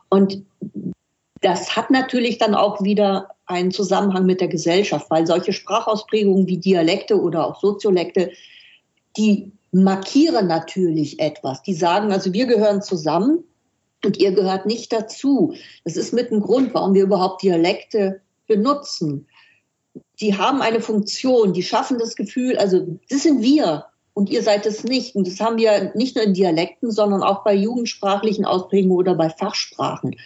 Und 0.09 0.43
das 1.41 1.77
hat 1.77 1.91
natürlich 1.91 2.39
dann 2.39 2.55
auch 2.55 2.83
wieder 2.83 3.29
einen 3.47 3.71
Zusammenhang 3.71 4.27
mit 4.27 4.41
der 4.41 4.49
Gesellschaft, 4.49 5.11
weil 5.11 5.27
solche 5.27 5.53
Sprachausprägungen 5.53 6.47
wie 6.47 6.59
Dialekte 6.59 7.21
oder 7.21 7.47
auch 7.47 7.61
Soziolekte, 7.61 8.31
die 9.17 9.53
markieren 9.73 10.47
natürlich 10.47 11.21
etwas. 11.21 11.63
Die 11.63 11.75
sagen 11.75 12.13
also, 12.13 12.33
wir 12.33 12.47
gehören 12.47 12.83
zusammen 12.83 13.45
und 14.05 14.19
ihr 14.19 14.33
gehört 14.33 14.67
nicht 14.67 14.93
dazu. 14.93 15.55
Das 15.85 15.97
ist 15.97 16.13
mit 16.13 16.31
ein 16.31 16.41
Grund, 16.41 16.75
warum 16.75 16.95
wir 16.95 17.03
überhaupt 17.03 17.43
Dialekte 17.43 18.21
benutzen. 18.47 19.27
Die 20.21 20.37
haben 20.37 20.63
eine 20.63 20.81
Funktion, 20.81 21.53
die 21.53 21.63
schaffen 21.63 21.99
das 21.99 22.17
Gefühl, 22.17 22.57
also 22.59 22.87
das 23.09 23.23
sind 23.23 23.43
wir 23.43 23.87
und 24.15 24.31
ihr 24.31 24.43
seid 24.43 24.65
es 24.65 24.83
nicht. 24.83 25.15
Und 25.15 25.27
das 25.27 25.41
haben 25.41 25.59
wir 25.59 25.93
nicht 25.95 26.17
nur 26.17 26.25
in 26.25 26.33
Dialekten, 26.33 26.91
sondern 26.91 27.23
auch 27.23 27.45
bei 27.45 27.55
jugendsprachlichen 27.55 28.47
Ausprägungen 28.47 28.97
oder 28.97 29.15
bei 29.15 29.29
Fachsprachen. 29.29 30.17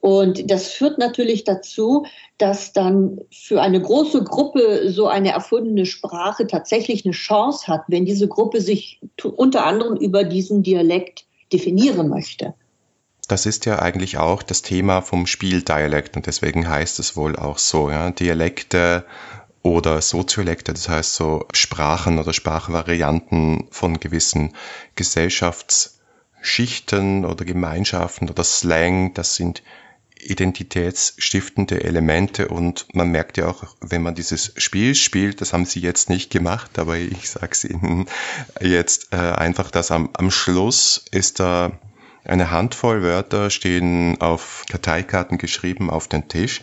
Und 0.00 0.50
das 0.50 0.68
führt 0.68 0.98
natürlich 0.98 1.44
dazu, 1.44 2.06
dass 2.38 2.72
dann 2.72 3.20
für 3.32 3.60
eine 3.60 3.82
große 3.82 4.22
Gruppe 4.22 4.92
so 4.92 5.08
eine 5.08 5.32
erfundene 5.32 5.86
Sprache 5.86 6.46
tatsächlich 6.46 7.04
eine 7.04 7.10
Chance 7.12 7.66
hat, 7.66 7.82
wenn 7.88 8.04
diese 8.04 8.28
Gruppe 8.28 8.60
sich 8.60 9.00
unter 9.24 9.66
anderem 9.66 9.96
über 9.96 10.22
diesen 10.22 10.62
Dialekt 10.62 11.26
definieren 11.52 12.08
möchte. 12.08 12.54
Das 13.26 13.44
ist 13.44 13.66
ja 13.66 13.80
eigentlich 13.80 14.18
auch 14.18 14.42
das 14.42 14.62
Thema 14.62 15.02
vom 15.02 15.26
Spieldialekt 15.26 16.16
und 16.16 16.26
deswegen 16.26 16.68
heißt 16.68 16.98
es 16.98 17.16
wohl 17.16 17.36
auch 17.36 17.58
so, 17.58 17.90
ja, 17.90 18.10
Dialekte 18.10 19.04
oder 19.62 20.00
Soziolekte, 20.00 20.72
das 20.72 20.88
heißt 20.88 21.14
so 21.14 21.44
Sprachen 21.52 22.18
oder 22.18 22.32
Sprachvarianten 22.32 23.66
von 23.70 24.00
gewissen 24.00 24.54
Gesellschaftsschichten 24.94 27.26
oder 27.26 27.44
Gemeinschaften 27.44 28.30
oder 28.30 28.44
Slang, 28.44 29.12
das 29.12 29.34
sind 29.34 29.62
identitätsstiftende 30.20 31.82
Elemente 31.82 32.48
und 32.48 32.86
man 32.92 33.10
merkt 33.10 33.36
ja 33.36 33.48
auch, 33.48 33.64
wenn 33.80 34.02
man 34.02 34.14
dieses 34.14 34.52
Spiel 34.56 34.94
spielt, 34.94 35.40
das 35.40 35.52
haben 35.52 35.64
sie 35.64 35.80
jetzt 35.80 36.10
nicht 36.10 36.30
gemacht, 36.30 36.78
aber 36.78 36.96
ich 36.96 37.30
sage 37.30 37.48
es 37.52 37.64
Ihnen 37.64 38.06
jetzt 38.60 39.12
äh, 39.12 39.16
einfach, 39.16 39.70
dass 39.70 39.90
am, 39.90 40.10
am 40.14 40.30
Schluss 40.30 41.04
ist 41.10 41.40
da 41.40 41.72
eine 42.24 42.50
Handvoll 42.50 43.02
Wörter 43.02 43.50
stehen 43.50 44.20
auf 44.20 44.64
Karteikarten 44.68 45.38
geschrieben 45.38 45.90
auf 45.90 46.08
den 46.08 46.28
Tisch 46.28 46.62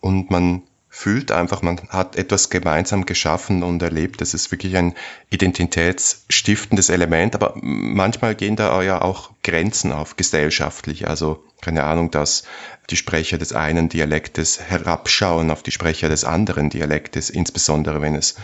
und 0.00 0.30
man 0.30 0.62
fühlt 0.94 1.32
einfach, 1.32 1.62
man 1.62 1.80
hat 1.88 2.16
etwas 2.16 2.50
gemeinsam 2.50 3.06
geschaffen 3.06 3.62
und 3.62 3.80
erlebt. 3.80 4.20
Das 4.20 4.34
ist 4.34 4.52
wirklich 4.52 4.76
ein 4.76 4.92
identitätsstiftendes 5.30 6.90
Element, 6.90 7.34
aber 7.34 7.54
manchmal 7.62 8.34
gehen 8.34 8.56
da 8.56 8.82
ja 8.82 9.00
auch 9.00 9.30
Grenzen 9.42 9.90
auf 9.90 10.16
gesellschaftlich. 10.16 11.08
Also 11.08 11.42
keine 11.62 11.84
Ahnung, 11.84 12.10
dass 12.10 12.42
die 12.90 12.98
Sprecher 12.98 13.38
des 13.38 13.54
einen 13.54 13.88
Dialektes 13.88 14.60
herabschauen 14.60 15.50
auf 15.50 15.62
die 15.62 15.70
Sprecher 15.70 16.10
des 16.10 16.24
anderen 16.24 16.68
Dialektes, 16.68 17.30
insbesondere 17.30 18.02
wenn 18.02 18.14
es 18.14 18.36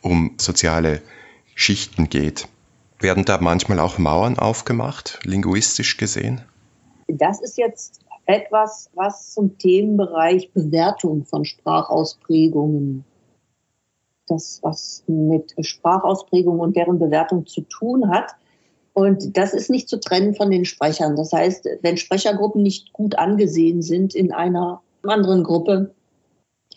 um 0.00 0.34
soziale 0.38 1.02
Schichten 1.54 2.10
geht. 2.10 2.48
Werden 2.98 3.24
da 3.24 3.38
manchmal 3.38 3.78
auch 3.78 3.98
Mauern 3.98 4.40
aufgemacht, 4.40 5.20
linguistisch 5.22 5.98
gesehen? 5.98 6.42
Das 7.06 7.40
ist 7.40 7.58
jetzt 7.58 8.00
etwas, 8.26 8.90
was 8.94 9.32
zum 9.34 9.58
Themenbereich 9.58 10.52
Bewertung 10.52 11.24
von 11.24 11.44
Sprachausprägungen, 11.44 13.04
das 14.26 14.60
was 14.62 15.04
mit 15.06 15.54
Sprachausprägungen 15.58 16.60
und 16.60 16.76
deren 16.76 16.98
Bewertung 16.98 17.46
zu 17.46 17.62
tun 17.62 18.08
hat. 18.08 18.32
Und 18.94 19.36
das 19.36 19.54
ist 19.54 19.70
nicht 19.70 19.88
zu 19.88 19.98
trennen 19.98 20.34
von 20.34 20.50
den 20.50 20.64
Sprechern. 20.64 21.16
Das 21.16 21.32
heißt, 21.32 21.66
wenn 21.80 21.96
Sprechergruppen 21.96 22.62
nicht 22.62 22.92
gut 22.92 23.16
angesehen 23.16 23.82
sind 23.82 24.14
in 24.14 24.32
einer 24.32 24.82
anderen 25.02 25.42
Gruppe, 25.42 25.94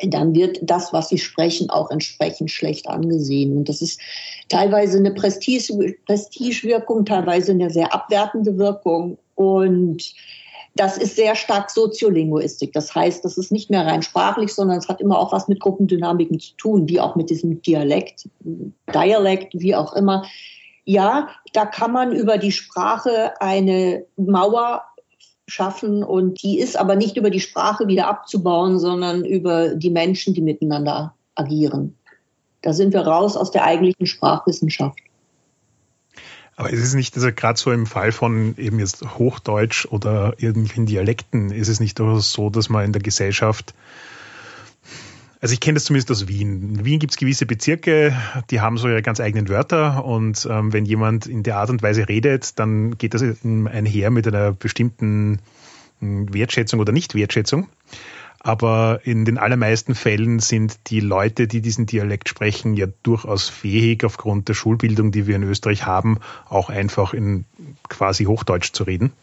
dann 0.02 0.34
wird 0.36 0.60
das, 0.64 0.92
was 0.94 1.10
sie 1.10 1.18
sprechen, 1.18 1.70
auch 1.70 1.90
entsprechend 1.90 2.52
schlecht 2.52 2.88
angesehen. 2.88 3.56
Und 3.56 3.70
das 3.70 3.82
ist 3.82 4.00
teilweise 4.50 4.98
eine 4.98 5.12
Prestige, 5.12 5.96
Prestigewirkung, 6.06 7.06
teilweise 7.06 7.52
eine 7.52 7.70
sehr 7.70 7.94
abwertende 7.94 8.58
Wirkung. 8.58 9.18
Und 9.36 10.14
das 10.76 10.98
ist 10.98 11.16
sehr 11.16 11.36
stark 11.36 11.72
Soziolinguistik. 11.72 12.74
Das 12.74 12.94
heißt, 12.94 13.24
das 13.24 13.38
ist 13.38 13.52
nicht 13.52 13.70
mehr 13.70 13.86
rein 13.86 14.02
sprachlich, 14.02 14.54
sondern 14.54 14.78
es 14.78 14.90
hat 14.90 15.00
immer 15.00 15.18
auch 15.18 15.32
was 15.32 15.48
mit 15.48 15.62
Gruppendynamiken 15.62 16.40
zu 16.40 16.54
tun, 16.58 16.90
wie 16.90 17.00
auch 17.00 17.16
mit 17.16 17.30
diesem 17.30 17.62
Dialekt, 17.62 18.28
Dialekt, 18.94 19.54
wie 19.54 19.74
auch 19.74 19.94
immer. 19.94 20.26
Ja, 20.84 21.30
da 21.54 21.66
kann 21.66 21.94
man 21.94 22.12
über 22.12 22.38
die 22.38 22.52
Sprache 22.52 23.40
eine 23.40 24.06
Mauer 24.18 24.84
schaffen 25.48 26.04
und 26.04 26.44
die 26.44 26.60
ist 26.60 26.78
aber 26.78 26.96
nicht 26.96 27.16
über 27.16 27.30
die 27.30 27.40
Sprache 27.40 27.88
wieder 27.88 28.08
abzubauen, 28.08 28.78
sondern 28.78 29.24
über 29.24 29.76
die 29.76 29.90
Menschen, 29.90 30.34
die 30.34 30.42
miteinander 30.42 31.16
agieren. 31.36 31.96
Da 32.64 32.74
sind 32.74 32.94
wir 32.94 33.02
raus 33.02 33.38
aus 33.38 33.52
der 33.52 33.64
eigentlichen 33.64 34.08
Sprachwissenschaft. 34.08 35.00
Aber 36.58 36.70
ist 36.70 36.82
es 36.82 36.94
nicht, 36.94 37.16
also 37.16 37.32
gerade 37.34 37.60
so 37.60 37.72
im 37.72 37.86
Fall 37.86 38.12
von 38.12 38.56
eben 38.58 38.80
jetzt 38.80 39.18
Hochdeutsch 39.18 39.86
oder 39.88 40.36
irgendwelchen 40.38 40.86
Dialekten, 40.86 41.52
ist 41.52 41.68
es 41.68 41.80
nicht 41.80 41.98
so, 41.98 42.50
dass 42.50 42.70
man 42.70 42.86
in 42.86 42.94
der 42.94 43.02
Gesellschaft, 43.02 43.74
also 45.42 45.54
ich 45.54 45.60
kenne 45.60 45.76
das 45.76 45.84
zumindest 45.84 46.10
aus 46.12 46.28
Wien. 46.30 46.78
In 46.78 46.86
Wien 46.86 47.00
gibt 47.00 47.12
es 47.12 47.18
gewisse 47.18 47.46
Bezirke, 47.46 48.18
die 48.52 48.62
haben 48.62 48.78
so 48.78 48.88
ihre 48.88 49.02
ganz 49.02 49.20
eigenen 49.20 49.50
Wörter 49.50 50.06
und 50.06 50.48
ähm, 50.50 50.72
wenn 50.72 50.86
jemand 50.86 51.28
in 51.28 51.44
der 51.44 51.58
Art 51.58 51.70
und 51.70 51.84
Weise 51.84 52.08
redet, 52.08 52.58
dann 52.58 52.98
geht 52.98 53.14
das 53.14 53.22
einher 53.22 54.10
mit 54.10 54.26
einer 54.26 54.54
bestimmten 54.54 55.40
hm, 56.00 56.34
Wertschätzung 56.34 56.80
oder 56.80 56.94
Nicht-Wertschätzung. 56.94 57.68
Aber 58.46 59.00
in 59.04 59.26
den 59.26 59.40
allermeisten 59.40 59.96
Fällen 59.96 60.38
sind 60.38 60.92
die 60.92 61.00
Leute, 61.00 61.48
die 61.48 61.62
diesen 61.62 61.88
Dialekt 61.88 62.30
sprechen, 62.30 62.76
ja 62.76 62.86
durchaus 63.02 63.50
fähig, 63.50 64.04
aufgrund 64.04 64.48
der 64.50 64.54
Schulbildung, 64.54 65.12
die 65.12 65.26
wir 65.26 65.36
in 65.36 65.42
Österreich 65.42 65.88
haben, 65.88 66.20
auch 66.48 66.70
einfach 66.70 67.16
in 67.16 67.46
quasi 67.90 68.26
Hochdeutsch 68.26 68.72
zu 68.72 68.84
reden. 68.84 69.14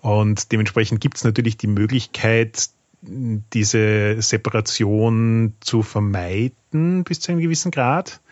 Und 0.00 0.52
dementsprechend 0.52 1.02
gibt 1.02 1.18
es 1.18 1.24
natürlich 1.24 1.58
die 1.58 1.66
Möglichkeit, 1.66 2.70
diese 3.02 4.22
Separation 4.22 5.52
zu 5.60 5.82
vermeiden 5.82 7.04
bis 7.04 7.20
zu 7.20 7.32
einem 7.32 7.42
gewissen 7.42 7.70
Grad 7.70 8.22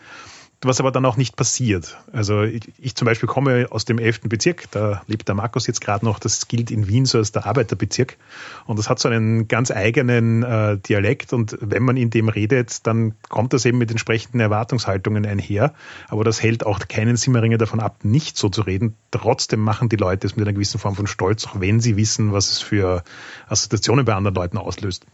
was 0.61 0.79
aber 0.79 0.91
dann 0.91 1.05
auch 1.05 1.17
nicht 1.17 1.35
passiert. 1.35 1.97
Also 2.11 2.43
ich, 2.43 2.71
ich 2.77 2.95
zum 2.95 3.05
Beispiel 3.05 3.27
komme 3.27 3.67
aus 3.69 3.85
dem 3.85 3.99
11. 3.99 4.21
Bezirk, 4.23 4.71
da 4.71 5.01
lebt 5.07 5.27
der 5.27 5.35
Markus 5.35 5.67
jetzt 5.67 5.81
gerade 5.81 6.05
noch, 6.05 6.19
das 6.19 6.47
gilt 6.47 6.71
in 6.71 6.87
Wien 6.87 7.05
so 7.05 7.17
als 7.17 7.31
der 7.31 7.45
Arbeiterbezirk 7.45 8.17
und 8.65 8.79
das 8.79 8.89
hat 8.89 8.99
so 8.99 9.09
einen 9.09 9.47
ganz 9.47 9.71
eigenen 9.71 10.43
äh, 10.43 10.77
Dialekt 10.77 11.33
und 11.33 11.57
wenn 11.61 11.83
man 11.83 11.97
in 11.97 12.09
dem 12.09 12.29
redet, 12.29 12.85
dann 12.87 13.13
kommt 13.29 13.53
das 13.53 13.65
eben 13.65 13.77
mit 13.77 13.91
entsprechenden 13.91 14.39
Erwartungshaltungen 14.39 15.25
einher, 15.25 15.73
aber 16.07 16.23
das 16.23 16.41
hält 16.41 16.65
auch 16.65 16.79
keinen 16.87 17.17
Simmeringer 17.17 17.57
davon 17.57 17.79
ab, 17.79 18.03
nicht 18.03 18.37
so 18.37 18.49
zu 18.49 18.61
reden. 18.61 18.95
Trotzdem 19.11 19.59
machen 19.59 19.89
die 19.89 19.95
Leute 19.95 20.27
es 20.27 20.35
mit 20.35 20.45
einer 20.45 20.53
gewissen 20.53 20.79
Form 20.79 20.95
von 20.95 21.07
Stolz, 21.07 21.45
auch 21.45 21.59
wenn 21.59 21.79
sie 21.79 21.97
wissen, 21.97 22.33
was 22.33 22.51
es 22.51 22.59
für 22.59 23.03
Assoziationen 23.47 24.05
bei 24.05 24.13
anderen 24.13 24.35
Leuten 24.35 24.57
auslöst. 24.57 25.05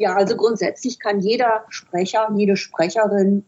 Ja, 0.00 0.14
also 0.14 0.34
grundsätzlich 0.34 0.98
kann 0.98 1.20
jeder 1.20 1.64
Sprecher, 1.68 2.32
jede 2.34 2.56
Sprecherin 2.56 3.44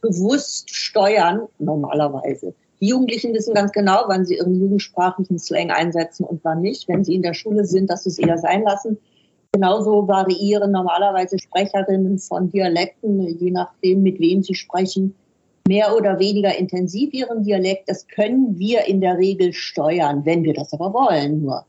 bewusst 0.00 0.70
steuern, 0.70 1.48
normalerweise. 1.58 2.54
Die 2.80 2.86
Jugendlichen 2.86 3.34
wissen 3.34 3.52
ganz 3.52 3.72
genau, 3.72 4.04
wann 4.06 4.24
sie 4.24 4.36
ihren 4.36 4.54
jugendsprachlichen 4.54 5.40
Slang 5.40 5.72
einsetzen 5.72 6.22
und 6.22 6.44
wann 6.44 6.60
nicht. 6.60 6.86
Wenn 6.86 7.02
sie 7.02 7.16
in 7.16 7.22
der 7.22 7.34
Schule 7.34 7.64
sind, 7.64 7.90
dass 7.90 8.04
sie 8.04 8.10
es 8.10 8.18
eher 8.20 8.38
sein 8.38 8.62
lassen. 8.62 8.96
Genauso 9.50 10.06
variieren 10.06 10.70
normalerweise 10.70 11.36
Sprecherinnen 11.36 12.20
von 12.20 12.48
Dialekten, 12.48 13.20
je 13.40 13.50
nachdem, 13.50 14.04
mit 14.04 14.20
wem 14.20 14.44
sie 14.44 14.54
sprechen, 14.54 15.16
mehr 15.66 15.96
oder 15.96 16.20
weniger 16.20 16.56
intensiv 16.56 17.12
ihren 17.12 17.42
Dialekt. 17.42 17.88
Das 17.88 18.06
können 18.06 18.56
wir 18.56 18.84
in 18.84 19.00
der 19.00 19.18
Regel 19.18 19.52
steuern, 19.52 20.24
wenn 20.24 20.44
wir 20.44 20.54
das 20.54 20.72
aber 20.72 20.94
wollen 20.94 21.42
nur. 21.42 21.64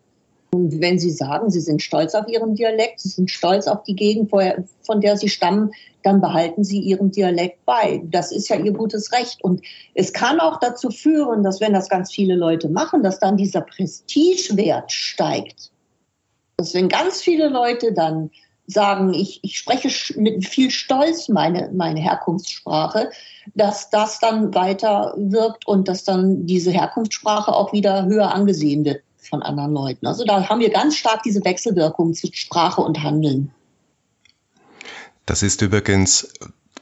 Und 0.52 0.82
wenn 0.82 0.98
Sie 0.98 1.12
sagen, 1.12 1.52
Sie 1.52 1.60
sind 1.60 1.82
stolz 1.82 2.16
auf 2.16 2.28
Ihren 2.28 2.56
Dialekt, 2.56 3.00
Sie 3.00 3.10
sind 3.10 3.30
stolz 3.30 3.68
auf 3.68 3.84
die 3.84 3.96
Gegend, 3.96 4.32
von 4.32 5.02
der 5.02 5.18
Sie 5.18 5.30
stammen, 5.30 5.72
dann 6.04 6.22
behalten 6.22 6.64
Sie 6.64 6.80
Ihren 6.80 7.12
Dialekt 7.12 7.64
bei. 7.66 8.02
Das 8.06 8.32
ist 8.32 8.50
ja 8.50 8.56
Ihr 8.56 8.72
gutes 8.72 9.12
Recht. 9.12 9.44
Und 9.44 9.62
es 9.94 10.12
kann 10.12 10.40
auch 10.40 10.60
dazu 10.60 10.90
führen, 10.90 11.44
dass 11.44 11.62
wenn 11.62 11.74
das 11.74 11.90
ganz 11.90 12.12
viele 12.12 12.36
Leute 12.36 12.70
machen, 12.70 13.04
dass 13.04 13.20
dann 13.20 13.38
dieser 13.38 13.62
Prestigewert 13.62 14.92
steigt. 14.92 15.72
Dass 16.58 16.74
wenn 16.74 16.90
ganz 16.90 17.22
viele 17.22 17.50
Leute 17.50 17.94
dann 17.94 18.32
sagen, 18.66 19.14
ich, 19.14 19.40
ich 19.44 19.58
spreche 19.58 19.90
mit 20.20 20.48
viel 20.48 20.72
Stolz 20.72 21.28
meine, 21.28 21.72
meine 21.74 22.00
Herkunftssprache, 22.00 23.10
dass 23.56 23.90
das 23.90 24.20
dann 24.20 24.54
weiter 24.54 25.14
wirkt 25.18 25.68
und 25.68 25.88
dass 25.88 26.04
dann 26.04 26.46
diese 26.46 26.72
Herkunftssprache 26.72 27.52
auch 27.52 27.74
wieder 27.74 28.06
höher 28.06 28.34
angesehen 28.34 28.86
wird 28.86 29.02
von 29.30 29.42
anderen 29.42 29.74
Leuten. 29.74 30.08
Also 30.08 30.26
da 30.26 30.50
haben 30.50 30.60
wir 30.60 30.70
ganz 30.70 30.98
stark 30.98 31.24
diese 31.24 31.44
Wechselwirkung 31.46 32.14
zwischen 32.14 32.36
Sprache 32.36 32.82
und 32.82 33.02
Handeln. 33.02 33.52
Das 35.26 35.44
ist 35.44 35.62
übrigens 35.62 36.34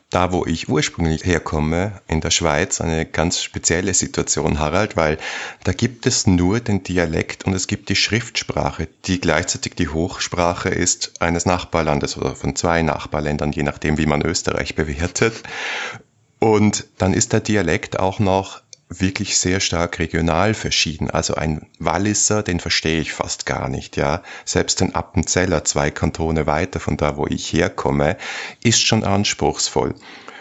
da, 0.10 0.32
wo 0.32 0.46
ich 0.46 0.70
ursprünglich 0.70 1.26
herkomme, 1.26 2.02
in 2.08 2.22
der 2.22 2.32
Schweiz, 2.32 2.80
eine 2.80 3.06
ganz 3.06 3.42
spezielle 3.42 3.94
Situation, 3.94 4.58
Harald, 4.58 4.96
weil 4.96 5.18
da 5.66 5.74
gibt 5.74 6.06
es 6.06 6.28
nur 6.28 6.62
den 6.62 6.82
Dialekt 6.82 7.46
und 7.46 7.54
es 7.54 7.68
gibt 7.68 7.90
die 7.90 7.96
Schriftsprache, 7.96 8.88
die 9.06 9.20
gleichzeitig 9.20 9.76
die 9.76 9.90
Hochsprache 9.90 10.70
ist 10.70 11.22
eines 11.22 11.46
Nachbarlandes 11.46 12.18
oder 12.18 12.36
von 12.36 12.56
zwei 12.56 12.84
Nachbarländern, 12.84 13.52
je 13.52 13.64
nachdem, 13.64 13.98
wie 13.98 14.06
man 14.06 14.22
Österreich 14.22 14.76
bewertet. 14.76 15.44
Und 16.40 16.86
dann 16.98 17.14
ist 17.14 17.34
der 17.34 17.42
Dialekt 17.42 18.00
auch 18.00 18.20
noch 18.20 18.62
wirklich 18.90 19.38
sehr 19.38 19.60
stark 19.60 20.00
regional 20.00 20.54
verschieden. 20.54 21.10
Also 21.10 21.36
ein 21.36 21.68
Walliser, 21.80 22.44
den 22.44 22.60
verstehe 22.60 23.02
ich 23.02 23.14
fast 23.14 23.46
gar 23.46 23.70
nicht, 23.70 23.98
ja. 23.98 24.24
Selbst 24.46 24.82
ein 24.82 24.96
Appenzeller, 24.96 25.66
zwei 25.66 25.92
Kantone 25.92 26.48
weiter 26.48 26.80
von 26.80 26.98
da, 26.98 27.18
wo 27.18 27.28
ich 27.28 27.52
herkomme, 27.52 28.18
ist 28.62 28.82
schon 28.82 29.04
anspruchsvoll. 29.04 29.96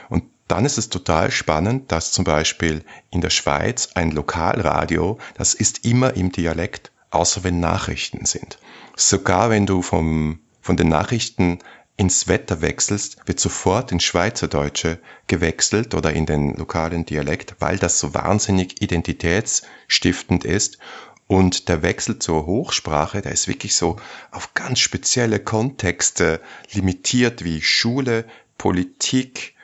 Und 0.08 0.24
dann 0.48 0.64
ist 0.64 0.78
es 0.78 0.88
total 0.88 1.30
spannend, 1.30 1.90
dass 1.90 2.12
zum 2.12 2.24
Beispiel 2.24 2.84
in 3.10 3.20
der 3.20 3.30
Schweiz 3.30 3.90
ein 3.94 4.12
Lokalradio, 4.12 5.18
das 5.36 5.54
ist 5.54 5.84
immer 5.84 6.14
im 6.14 6.30
Dialekt, 6.30 6.92
außer 7.10 7.42
wenn 7.42 7.58
Nachrichten 7.58 8.26
sind. 8.26 8.58
Sogar 8.94 9.50
wenn 9.50 9.66
du 9.66 9.82
vom, 9.82 10.38
von 10.60 10.76
den 10.76 10.88
Nachrichten 10.88 11.58
ins 11.96 12.28
Wetter 12.28 12.60
wechselst, 12.60 13.16
wird 13.26 13.40
sofort 13.40 13.90
in 13.90 14.00
Schweizerdeutsche 14.00 14.98
gewechselt 15.26 15.94
oder 15.94 16.12
in 16.12 16.26
den 16.26 16.54
lokalen 16.54 17.06
Dialekt, 17.06 17.56
weil 17.58 17.78
das 17.78 17.98
so 17.98 18.12
wahnsinnig 18.14 18.82
identitätsstiftend 18.82 20.44
ist. 20.44 20.78
Und 21.26 21.68
der 21.68 21.82
Wechsel 21.82 22.18
zur 22.18 22.46
Hochsprache, 22.46 23.20
der 23.22 23.32
ist 23.32 23.48
wirklich 23.48 23.74
so 23.74 23.96
auf 24.30 24.54
ganz 24.54 24.78
spezielle 24.78 25.40
Kontexte 25.40 26.40
limitiert 26.72 27.42
wie 27.42 27.62
Schule, 27.62 28.26
Politik, 28.58 29.55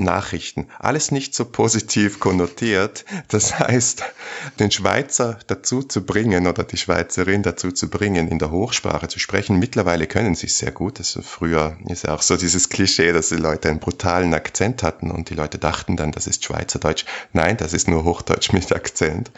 Nachrichten. 0.00 0.66
Alles 0.78 1.10
nicht 1.10 1.34
so 1.34 1.44
positiv 1.44 2.20
konnotiert. 2.20 3.04
Das 3.28 3.58
heißt, 3.58 4.02
den 4.58 4.70
Schweizer 4.70 5.38
dazu 5.46 5.82
zu 5.82 6.04
bringen 6.04 6.46
oder 6.46 6.64
die 6.64 6.76
Schweizerin 6.76 7.42
dazu 7.42 7.72
zu 7.72 7.88
bringen, 7.88 8.28
in 8.28 8.38
der 8.38 8.50
Hochsprache 8.50 9.08
zu 9.08 9.18
sprechen. 9.18 9.58
Mittlerweile 9.58 10.06
können 10.06 10.34
sie 10.34 10.46
es 10.46 10.58
sehr 10.58 10.72
gut. 10.72 10.98
Also 10.98 11.22
früher 11.22 11.76
ist 11.88 12.04
ja 12.04 12.14
auch 12.14 12.22
so 12.22 12.36
dieses 12.36 12.68
Klischee, 12.68 13.12
dass 13.12 13.28
die 13.28 13.36
Leute 13.36 13.68
einen 13.68 13.80
brutalen 13.80 14.34
Akzent 14.34 14.82
hatten 14.82 15.10
und 15.10 15.30
die 15.30 15.34
Leute 15.34 15.58
dachten 15.58 15.96
dann, 15.96 16.12
das 16.12 16.26
ist 16.26 16.44
Schweizerdeutsch. 16.44 17.04
Nein, 17.32 17.56
das 17.56 17.72
ist 17.72 17.88
nur 17.88 18.04
Hochdeutsch 18.04 18.52
mit 18.52 18.72
Akzent. 18.72 19.30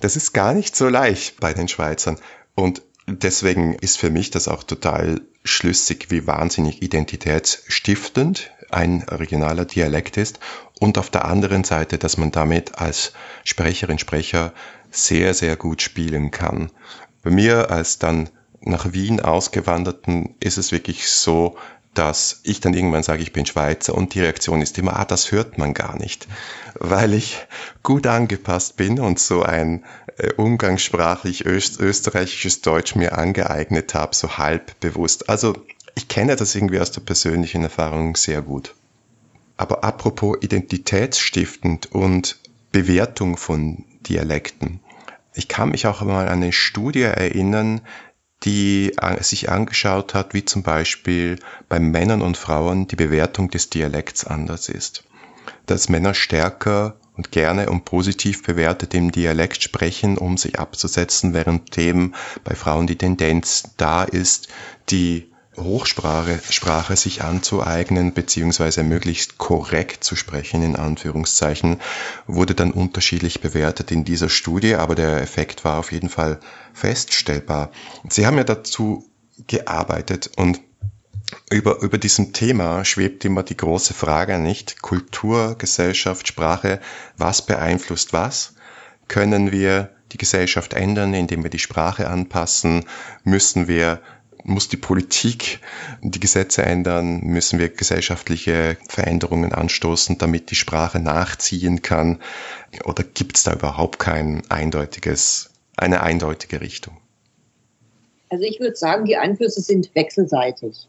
Das 0.00 0.16
ist 0.16 0.32
gar 0.32 0.54
nicht 0.54 0.76
so 0.76 0.88
leicht 0.88 1.40
bei 1.40 1.52
den 1.52 1.68
Schweizern. 1.68 2.18
Und 2.54 2.82
deswegen 3.06 3.74
ist 3.74 3.98
für 3.98 4.10
mich 4.10 4.30
das 4.30 4.48
auch 4.48 4.62
total 4.62 5.20
schlüssig, 5.44 6.06
wie 6.10 6.26
wahnsinnig 6.26 6.82
identitätsstiftend 6.82 8.50
ein 8.76 9.02
regionaler 9.02 9.64
Dialekt 9.64 10.16
ist 10.18 10.38
und 10.78 10.98
auf 10.98 11.10
der 11.10 11.24
anderen 11.24 11.64
Seite, 11.64 11.98
dass 11.98 12.18
man 12.18 12.30
damit 12.30 12.78
als 12.78 13.12
Sprecherin, 13.44 13.98
Sprecher 13.98 14.52
sehr, 14.90 15.34
sehr 15.34 15.56
gut 15.56 15.82
spielen 15.82 16.30
kann. 16.30 16.70
Bei 17.22 17.30
mir 17.30 17.70
als 17.70 17.98
dann 17.98 18.28
nach 18.60 18.92
Wien 18.92 19.20
ausgewanderten 19.20 20.34
ist 20.40 20.58
es 20.58 20.72
wirklich 20.72 21.08
so, 21.08 21.56
dass 21.94 22.40
ich 22.42 22.60
dann 22.60 22.74
irgendwann 22.74 23.02
sage, 23.02 23.22
ich 23.22 23.32
bin 23.32 23.46
Schweizer 23.46 23.94
und 23.94 24.12
die 24.14 24.20
Reaktion 24.20 24.60
ist 24.60 24.76
immer, 24.76 24.98
ah, 24.98 25.06
das 25.06 25.32
hört 25.32 25.56
man 25.56 25.72
gar 25.72 25.96
nicht, 25.96 26.28
weil 26.78 27.14
ich 27.14 27.46
gut 27.82 28.06
angepasst 28.06 28.76
bin 28.76 29.00
und 29.00 29.18
so 29.18 29.42
ein 29.42 29.84
äh, 30.18 30.32
umgangssprachlich 30.34 31.46
öst 31.46 31.80
österreichisches 31.80 32.60
Deutsch 32.60 32.94
mir 32.96 33.16
angeeignet 33.16 33.94
habe, 33.94 34.14
so 34.14 34.36
halb 34.36 34.78
bewusst. 34.80 35.30
Also 35.30 35.54
ich 35.96 36.08
kenne 36.08 36.36
das 36.36 36.54
irgendwie 36.54 36.78
aus 36.78 36.92
der 36.92 37.00
persönlichen 37.00 37.62
Erfahrung 37.62 38.16
sehr 38.16 38.42
gut. 38.42 38.74
Aber 39.56 39.82
apropos 39.82 40.36
identitätsstiftend 40.42 41.90
und 41.90 42.38
Bewertung 42.70 43.38
von 43.38 43.84
Dialekten. 44.06 44.80
Ich 45.34 45.48
kann 45.48 45.70
mich 45.70 45.86
auch 45.86 46.02
mal 46.02 46.28
an 46.28 46.42
eine 46.42 46.52
Studie 46.52 47.00
erinnern, 47.02 47.80
die 48.44 48.94
sich 49.20 49.48
angeschaut 49.48 50.12
hat, 50.12 50.34
wie 50.34 50.44
zum 50.44 50.62
Beispiel 50.62 51.38
bei 51.70 51.80
Männern 51.80 52.20
und 52.20 52.36
Frauen 52.36 52.86
die 52.86 52.96
Bewertung 52.96 53.48
des 53.48 53.70
Dialekts 53.70 54.26
anders 54.26 54.68
ist. 54.68 55.04
Dass 55.64 55.88
Männer 55.88 56.12
stärker 56.12 56.96
und 57.16 57.32
gerne 57.32 57.70
und 57.70 57.86
positiv 57.86 58.42
bewertet 58.42 58.92
im 58.92 59.10
Dialekt 59.10 59.62
sprechen, 59.62 60.18
um 60.18 60.36
sich 60.36 60.58
abzusetzen, 60.58 61.32
während 61.32 61.74
dem 61.76 62.14
bei 62.44 62.54
Frauen 62.54 62.86
die 62.86 62.98
Tendenz 62.98 63.70
da 63.78 64.04
ist, 64.04 64.48
die 64.90 65.30
Hochsprache 65.56 66.40
Sprache 66.50 66.96
sich 66.96 67.22
anzueignen, 67.22 68.12
beziehungsweise 68.12 68.82
möglichst 68.82 69.38
korrekt 69.38 70.04
zu 70.04 70.16
sprechen, 70.16 70.62
in 70.62 70.76
Anführungszeichen, 70.76 71.80
wurde 72.26 72.54
dann 72.54 72.72
unterschiedlich 72.72 73.40
bewertet 73.40 73.90
in 73.90 74.04
dieser 74.04 74.28
Studie, 74.28 74.74
aber 74.74 74.94
der 74.94 75.20
Effekt 75.20 75.64
war 75.64 75.78
auf 75.78 75.92
jeden 75.92 76.08
Fall 76.08 76.40
feststellbar. 76.74 77.70
Sie 78.08 78.26
haben 78.26 78.36
ja 78.36 78.44
dazu 78.44 79.10
gearbeitet 79.46 80.30
und 80.36 80.60
über, 81.50 81.82
über 81.82 81.98
diesem 81.98 82.32
Thema 82.32 82.84
schwebt 82.84 83.24
immer 83.24 83.42
die 83.42 83.56
große 83.56 83.94
Frage 83.94 84.38
nicht, 84.38 84.80
Kultur, 84.80 85.56
Gesellschaft, 85.58 86.28
Sprache, 86.28 86.80
was 87.16 87.42
beeinflusst 87.44 88.12
was? 88.12 88.54
Können 89.08 89.52
wir 89.52 89.90
die 90.12 90.18
Gesellschaft 90.18 90.72
ändern, 90.72 91.14
indem 91.14 91.42
wir 91.42 91.50
die 91.50 91.58
Sprache 91.58 92.08
anpassen? 92.08 92.84
Müssen 93.24 93.66
wir 93.68 94.00
muss 94.46 94.68
die 94.68 94.76
Politik 94.76 95.60
die 96.02 96.20
Gesetze 96.20 96.62
ändern? 96.62 97.20
Müssen 97.20 97.58
wir 97.58 97.68
gesellschaftliche 97.68 98.76
Veränderungen 98.88 99.52
anstoßen, 99.52 100.18
damit 100.18 100.50
die 100.50 100.54
Sprache 100.54 101.00
nachziehen 101.00 101.82
kann? 101.82 102.20
Oder 102.84 103.02
gibt 103.02 103.36
es 103.36 103.42
da 103.42 103.52
überhaupt 103.54 103.98
kein 103.98 104.42
eindeutiges, 104.48 105.50
eine 105.76 106.02
eindeutige 106.02 106.60
Richtung? 106.60 106.96
Also 108.28 108.44
ich 108.44 108.60
würde 108.60 108.76
sagen, 108.76 109.04
die 109.04 109.16
Einflüsse 109.16 109.60
sind 109.60 109.94
wechselseitig. 109.94 110.88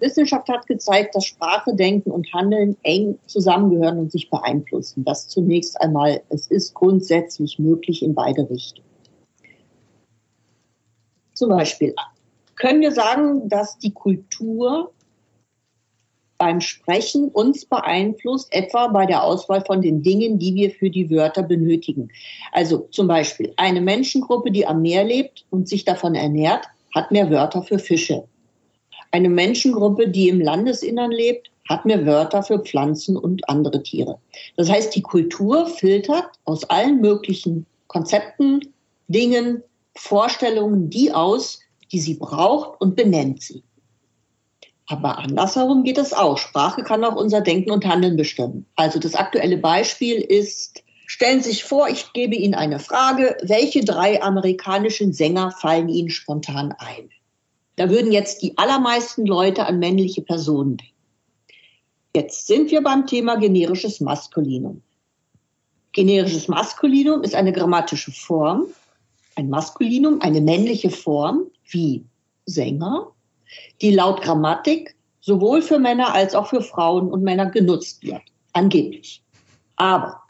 Wissenschaft 0.00 0.48
hat 0.48 0.66
gezeigt, 0.66 1.14
dass 1.14 1.26
Sprache, 1.26 1.74
Denken 1.74 2.10
und 2.10 2.32
Handeln 2.32 2.76
eng 2.82 3.18
zusammengehören 3.26 3.98
und 3.98 4.10
sich 4.10 4.30
beeinflussen. 4.30 5.04
Das 5.04 5.28
zunächst 5.28 5.80
einmal, 5.80 6.22
es 6.28 6.48
ist 6.48 6.74
grundsätzlich 6.74 7.58
möglich 7.58 8.02
in 8.02 8.14
beide 8.14 8.50
Richtungen. 8.50 8.88
Zum 11.34 11.50
Beispiel 11.50 11.94
können 12.56 12.80
wir 12.80 12.92
sagen, 12.92 13.48
dass 13.48 13.78
die 13.78 13.92
Kultur 13.92 14.92
beim 16.42 16.60
Sprechen 16.60 17.28
uns 17.28 17.64
beeinflusst, 17.64 18.52
etwa 18.52 18.88
bei 18.88 19.06
der 19.06 19.22
Auswahl 19.22 19.64
von 19.64 19.80
den 19.80 20.02
Dingen, 20.02 20.40
die 20.40 20.56
wir 20.56 20.72
für 20.72 20.90
die 20.90 21.08
Wörter 21.08 21.44
benötigen. 21.44 22.10
Also 22.50 22.88
zum 22.90 23.06
Beispiel 23.06 23.52
eine 23.56 23.80
Menschengruppe, 23.80 24.50
die 24.50 24.66
am 24.66 24.82
Meer 24.82 25.04
lebt 25.04 25.44
und 25.50 25.68
sich 25.68 25.84
davon 25.84 26.16
ernährt, 26.16 26.66
hat 26.94 27.12
mehr 27.12 27.30
Wörter 27.30 27.62
für 27.62 27.78
Fische. 27.78 28.24
Eine 29.12 29.28
Menschengruppe, 29.28 30.08
die 30.08 30.28
im 30.28 30.40
Landesinnern 30.40 31.12
lebt, 31.12 31.52
hat 31.68 31.84
mehr 31.84 32.04
Wörter 32.06 32.42
für 32.42 32.58
Pflanzen 32.58 33.16
und 33.16 33.48
andere 33.48 33.82
Tiere. 33.82 34.18
Das 34.56 34.68
heißt, 34.68 34.96
die 34.96 35.02
Kultur 35.02 35.66
filtert 35.66 36.26
aus 36.44 36.64
allen 36.64 37.00
möglichen 37.00 37.66
Konzepten, 37.86 38.72
Dingen, 39.06 39.62
Vorstellungen 39.94 40.90
die 40.90 41.12
aus, 41.12 41.60
die 41.92 42.00
sie 42.00 42.14
braucht 42.14 42.80
und 42.80 42.96
benennt 42.96 43.42
sie. 43.42 43.62
Aber 44.86 45.18
andersherum 45.18 45.84
geht 45.84 45.98
es 45.98 46.12
auch. 46.12 46.38
Sprache 46.38 46.82
kann 46.82 47.04
auch 47.04 47.16
unser 47.16 47.40
Denken 47.40 47.70
und 47.70 47.86
Handeln 47.86 48.16
bestimmen. 48.16 48.66
Also 48.74 48.98
das 48.98 49.14
aktuelle 49.14 49.56
Beispiel 49.56 50.16
ist, 50.16 50.82
stellen 51.06 51.42
Sie 51.42 51.50
sich 51.50 51.64
vor, 51.64 51.88
ich 51.88 52.12
gebe 52.12 52.34
Ihnen 52.34 52.54
eine 52.54 52.78
Frage, 52.78 53.36
welche 53.42 53.84
drei 53.84 54.22
amerikanischen 54.22 55.12
Sänger 55.12 55.52
fallen 55.52 55.88
Ihnen 55.88 56.10
spontan 56.10 56.74
ein? 56.78 57.10
Da 57.76 57.88
würden 57.90 58.12
jetzt 58.12 58.42
die 58.42 58.58
allermeisten 58.58 59.24
Leute 59.24 59.66
an 59.66 59.78
männliche 59.78 60.22
Personen 60.22 60.76
denken. 60.76 60.92
Jetzt 62.14 62.46
sind 62.46 62.70
wir 62.70 62.82
beim 62.82 63.06
Thema 63.06 63.36
generisches 63.36 64.00
Maskulinum. 64.00 64.82
Generisches 65.92 66.48
Maskulinum 66.48 67.22
ist 67.22 67.34
eine 67.34 67.52
grammatische 67.52 68.12
Form, 68.12 68.66
ein 69.36 69.48
Maskulinum, 69.48 70.20
eine 70.20 70.42
männliche 70.42 70.90
Form, 70.90 71.46
wie 71.72 72.04
Sänger, 72.46 73.12
die 73.80 73.92
laut 73.92 74.22
Grammatik 74.22 74.96
sowohl 75.20 75.62
für 75.62 75.78
Männer 75.78 76.12
als 76.12 76.34
auch 76.34 76.48
für 76.48 76.62
Frauen 76.62 77.10
und 77.10 77.22
Männer 77.22 77.46
genutzt 77.46 78.02
wird, 78.02 78.22
angeblich. 78.52 79.22
Aber 79.76 80.22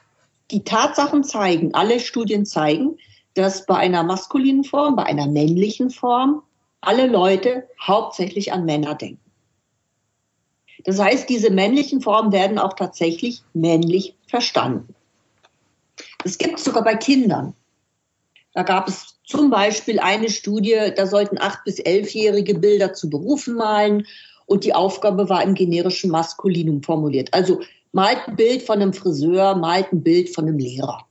die 0.51 0.65
Tatsachen 0.65 1.25
zeigen, 1.25 1.75
alle 1.75 1.99
Studien 1.99 2.45
zeigen, 2.45 2.99
dass 3.35 3.65
bei 3.65 3.77
einer 3.77 4.03
maskulinen 4.03 4.65
Form, 4.65 4.97
bei 4.97 5.05
einer 5.05 5.27
männlichen 5.27 5.91
Form 5.91 6.43
alle 6.83 7.07
Leute 7.07 7.69
hauptsächlich 7.81 8.53
an 8.53 8.65
Männer 8.65 8.95
denken. 8.95 9.19
Das 10.85 10.99
heißt, 10.99 11.29
diese 11.29 11.51
männlichen 11.51 12.01
Formen 12.01 12.33
werden 12.33 12.59
auch 12.59 12.75
tatsächlich 12.75 13.43
männlich 13.55 14.17
verstanden. 14.27 14.95
Es 16.25 16.39
gibt 16.39 16.59
sogar 16.59 16.83
bei 16.83 16.97
Kindern. 16.97 17.55
Da 18.53 18.63
gab 18.63 18.89
es 18.89 19.12
zum 19.33 19.51
Beispiel 19.51 19.99
eine 19.99 20.29
Studie, 20.29 20.77
da 20.95 21.07
sollten 21.07 21.39
acht 21.39 21.65
bis 21.65 21.79
elfjährige 21.79 22.55
Bilder 22.55 22.93
zu 22.93 23.09
Berufen 23.09 23.55
malen 23.55 24.07
und 24.45 24.65
die 24.65 24.75
Aufgabe 24.75 25.29
war 25.29 25.43
im 25.43 25.55
generischen 25.55 26.11
Maskulinum 26.11 26.83
formuliert. 26.83 27.33
Also 27.33 27.61
malt 27.93 28.19
ein 28.27 28.37
Bild 28.37 28.63
von 28.63 28.83
einem 28.83 28.93
Friseur, 28.93 29.57
malt 29.57 29.91
ein 29.93 30.03
Bild 30.03 30.29
von 30.35 30.47
einem 30.47 30.59
Lehrer. 30.59 31.07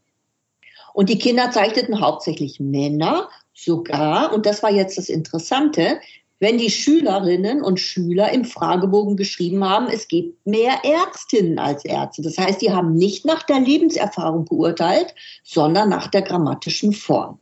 Und 0.94 1.10
die 1.10 1.18
Kinder 1.18 1.50
zeichneten 1.52 2.00
hauptsächlich 2.00 2.60
Männer, 2.60 3.28
sogar, 3.54 4.34
und 4.34 4.46
das 4.46 4.62
war 4.62 4.72
jetzt 4.72 4.98
das 4.98 5.10
Interessante, 5.10 6.00
wenn 6.40 6.58
die 6.58 6.72
Schülerinnen 6.72 7.64
und 7.64 7.80
Schüler 7.80 8.32
im 8.32 8.46
Fragebogen 8.46 9.16
geschrieben 9.16 9.64
haben, 9.64 9.88
es 9.88 10.08
gibt 10.08 10.46
mehr 10.46 10.74
Ärztinnen 10.84 11.60
als 11.60 11.86
Ärzte. 11.86 12.22
Das 12.24 12.38
heißt, 12.38 12.62
die 12.62 12.72
haben 12.72 12.94
nicht 12.94 13.26
nach 13.26 13.44
der 13.44 13.60
Lebenserfahrung 13.60 14.46
geurteilt, 14.46 15.14
sondern 15.44 15.90
nach 15.90 16.08
der 16.08 16.24
grammatischen 16.24 16.94
Form. 16.94 17.40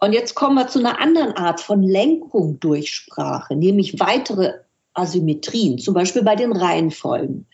Und 0.00 0.12
jetzt 0.12 0.34
kommen 0.34 0.56
wir 0.56 0.68
zu 0.68 0.80
einer 0.80 1.00
anderen 1.00 1.32
Art 1.32 1.60
von 1.60 1.82
Lenkung 1.82 2.60
durch 2.60 2.92
Sprache, 2.92 3.56
nämlich 3.56 3.98
weitere 4.00 4.52
Asymmetrien, 4.92 5.78
zum 5.78 5.94
Beispiel 5.94 6.22
bei 6.22 6.36
den 6.36 6.52
Reihenfolgen. 6.52 7.46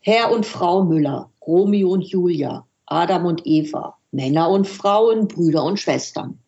Herr 0.00 0.32
und 0.32 0.46
Frau 0.46 0.84
Müller, 0.84 1.30
Romeo 1.46 1.90
und 1.90 2.02
Julia, 2.02 2.66
Adam 2.86 3.26
und 3.26 3.46
Eva, 3.46 3.96
Männer 4.12 4.48
und 4.50 4.66
Frauen, 4.66 5.28
Brüder 5.28 5.64
und 5.64 5.78
Schwestern. 5.78 6.38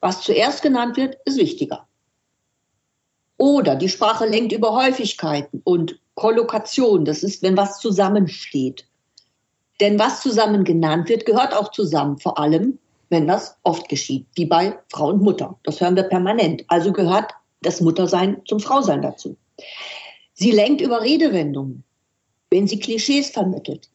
Was 0.00 0.22
zuerst 0.22 0.62
genannt 0.62 0.96
wird, 0.96 1.16
ist 1.24 1.38
wichtiger. 1.38 1.86
Oder 3.36 3.76
die 3.76 3.88
Sprache 3.88 4.26
lenkt 4.26 4.52
über 4.52 4.74
Häufigkeiten 4.74 5.60
und 5.64 6.00
Kollokation, 6.14 7.04
das 7.04 7.22
ist, 7.22 7.42
wenn 7.42 7.56
was 7.56 7.78
zusammensteht. 7.80 8.86
Denn 9.80 9.98
was 9.98 10.20
zusammen 10.20 10.64
genannt 10.64 11.08
wird, 11.08 11.26
gehört 11.26 11.54
auch 11.54 11.70
zusammen, 11.70 12.18
vor 12.18 12.38
allem 12.38 12.78
wenn 13.12 13.28
das 13.28 13.58
oft 13.62 13.90
geschieht, 13.90 14.26
wie 14.34 14.46
bei 14.46 14.78
Frau 14.88 15.08
und 15.10 15.22
Mutter. 15.22 15.58
Das 15.64 15.80
hören 15.82 15.96
wir 15.96 16.04
permanent. 16.04 16.64
Also 16.68 16.92
gehört 16.92 17.34
das 17.60 17.82
Muttersein 17.82 18.40
zum 18.46 18.58
Frausein 18.58 19.02
dazu. 19.02 19.36
Sie 20.32 20.50
lenkt 20.50 20.80
über 20.80 21.02
Redewendungen, 21.02 21.84
wenn 22.50 22.66
sie 22.66 22.78
Klischees 22.80 23.28
vermittelt. 23.28 23.90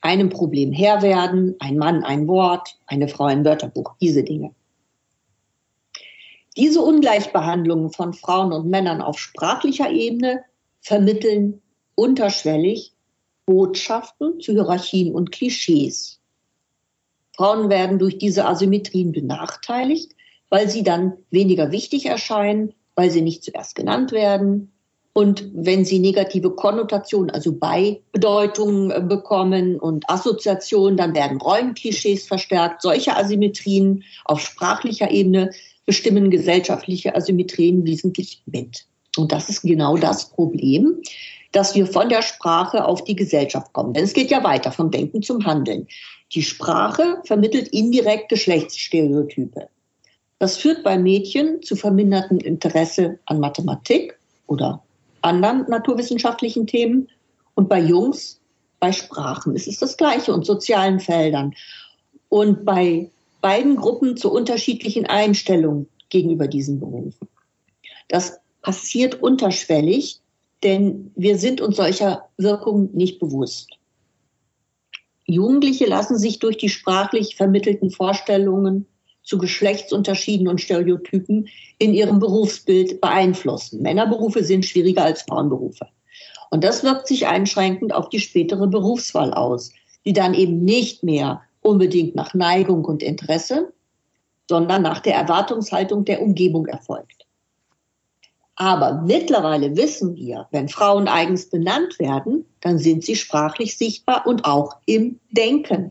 Einem 0.00 0.30
Problem 0.30 0.72
Herr 0.72 1.02
werden, 1.02 1.56
ein 1.60 1.76
Mann 1.76 2.04
ein 2.04 2.26
Wort, 2.26 2.78
eine 2.86 3.06
Frau 3.06 3.24
ein 3.24 3.44
Wörterbuch, 3.44 3.94
diese 4.00 4.24
Dinge. 4.24 4.54
Diese 6.56 6.80
Ungleichbehandlungen 6.80 7.92
von 7.92 8.14
Frauen 8.14 8.52
und 8.52 8.66
Männern 8.66 9.02
auf 9.02 9.18
sprachlicher 9.18 9.90
Ebene 9.90 10.42
vermitteln 10.80 11.60
unterschwellig 11.94 12.94
Botschaften 13.44 14.40
zu 14.40 14.52
Hierarchien 14.52 15.14
und 15.14 15.32
Klischees. 15.32 16.21
Frauen 17.34 17.70
werden 17.70 17.98
durch 17.98 18.18
diese 18.18 18.44
Asymmetrien 18.46 19.12
benachteiligt, 19.12 20.12
weil 20.50 20.68
sie 20.68 20.82
dann 20.82 21.14
weniger 21.30 21.72
wichtig 21.72 22.06
erscheinen, 22.06 22.74
weil 22.94 23.10
sie 23.10 23.22
nicht 23.22 23.42
zuerst 23.42 23.74
genannt 23.74 24.12
werden. 24.12 24.72
Und 25.14 25.50
wenn 25.52 25.84
sie 25.84 25.98
negative 25.98 26.52
Konnotationen, 26.52 27.30
also 27.30 27.52
Beibedeutungen 27.52 28.90
äh, 28.90 29.00
bekommen 29.00 29.78
und 29.78 30.08
Assoziationen, 30.08 30.96
dann 30.96 31.14
werden 31.14 31.38
Rollenklischees 31.38 32.26
verstärkt. 32.26 32.80
Solche 32.80 33.16
Asymmetrien 33.16 34.04
auf 34.24 34.40
sprachlicher 34.40 35.10
Ebene 35.10 35.50
bestimmen 35.84 36.30
gesellschaftliche 36.30 37.14
Asymmetrien 37.14 37.84
wesentlich 37.84 38.42
mit. 38.46 38.86
Und 39.18 39.32
das 39.32 39.50
ist 39.50 39.62
genau 39.62 39.98
das 39.98 40.30
Problem, 40.30 41.02
dass 41.50 41.74
wir 41.74 41.86
von 41.86 42.08
der 42.08 42.22
Sprache 42.22 42.86
auf 42.86 43.04
die 43.04 43.16
Gesellschaft 43.16 43.74
kommen. 43.74 43.92
Denn 43.92 44.04
es 44.04 44.14
geht 44.14 44.30
ja 44.30 44.42
weiter 44.42 44.72
vom 44.72 44.90
Denken 44.90 45.22
zum 45.22 45.44
Handeln. 45.44 45.86
Die 46.34 46.42
Sprache 46.42 47.20
vermittelt 47.24 47.68
indirekt 47.68 48.28
Geschlechtsstereotype. 48.30 49.68
Das 50.38 50.56
führt 50.56 50.82
bei 50.82 50.98
Mädchen 50.98 51.62
zu 51.62 51.76
vermindertem 51.76 52.38
Interesse 52.38 53.18
an 53.26 53.38
Mathematik 53.38 54.18
oder 54.46 54.82
anderen 55.20 55.66
naturwissenschaftlichen 55.68 56.66
Themen 56.66 57.08
und 57.54 57.68
bei 57.68 57.80
Jungs 57.80 58.40
bei 58.80 58.92
Sprachen. 58.92 59.54
Es 59.54 59.66
ist 59.66 59.82
das 59.82 59.96
Gleiche 59.96 60.32
und 60.32 60.44
sozialen 60.44 60.98
Feldern. 60.98 61.54
Und 62.28 62.64
bei 62.64 63.10
beiden 63.40 63.76
Gruppen 63.76 64.16
zu 64.16 64.32
unterschiedlichen 64.32 65.06
Einstellungen 65.06 65.88
gegenüber 66.08 66.48
diesen 66.48 66.80
Berufen. 66.80 67.28
Das 68.08 68.40
passiert 68.62 69.22
unterschwellig, 69.22 70.20
denn 70.62 71.12
wir 71.14 71.38
sind 71.38 71.60
uns 71.60 71.76
solcher 71.76 72.28
Wirkungen 72.38 72.90
nicht 72.94 73.18
bewusst. 73.20 73.68
Jugendliche 75.26 75.86
lassen 75.86 76.18
sich 76.18 76.38
durch 76.38 76.56
die 76.56 76.68
sprachlich 76.68 77.36
vermittelten 77.36 77.90
Vorstellungen 77.90 78.86
zu 79.22 79.38
Geschlechtsunterschieden 79.38 80.48
und 80.48 80.60
Stereotypen 80.60 81.48
in 81.78 81.94
ihrem 81.94 82.18
Berufsbild 82.18 83.00
beeinflussen. 83.00 83.82
Männerberufe 83.82 84.42
sind 84.42 84.64
schwieriger 84.64 85.04
als 85.04 85.22
Frauenberufe. 85.22 85.86
Und 86.50 86.64
das 86.64 86.82
wirkt 86.82 87.06
sich 87.06 87.26
einschränkend 87.26 87.94
auf 87.94 88.08
die 88.08 88.20
spätere 88.20 88.66
Berufswahl 88.66 89.32
aus, 89.32 89.72
die 90.04 90.12
dann 90.12 90.34
eben 90.34 90.64
nicht 90.64 91.02
mehr 91.02 91.42
unbedingt 91.60 92.14
nach 92.14 92.34
Neigung 92.34 92.84
und 92.84 93.02
Interesse, 93.02 93.72
sondern 94.48 94.82
nach 94.82 95.00
der 95.00 95.14
Erwartungshaltung 95.14 96.04
der 96.04 96.20
Umgebung 96.20 96.66
erfolgt. 96.66 97.26
Aber 98.56 99.02
mittlerweile 99.06 99.76
wissen 99.76 100.14
wir, 100.16 100.46
wenn 100.50 100.68
Frauen 100.68 101.08
eigens 101.08 101.48
benannt 101.48 101.98
werden, 101.98 102.44
dann 102.60 102.78
sind 102.78 103.04
sie 103.04 103.16
sprachlich 103.16 103.78
sichtbar 103.78 104.26
und 104.26 104.44
auch 104.44 104.76
im 104.86 105.20
Denken. 105.30 105.90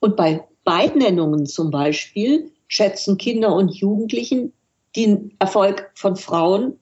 Und 0.00 0.16
bei 0.16 0.46
Beidnennungen 0.64 1.46
zum 1.46 1.70
Beispiel 1.70 2.52
schätzen 2.68 3.18
Kinder 3.18 3.54
und 3.54 3.74
Jugendlichen 3.74 4.52
den 4.94 5.34
Erfolg 5.38 5.90
von 5.94 6.16
Frauen 6.16 6.78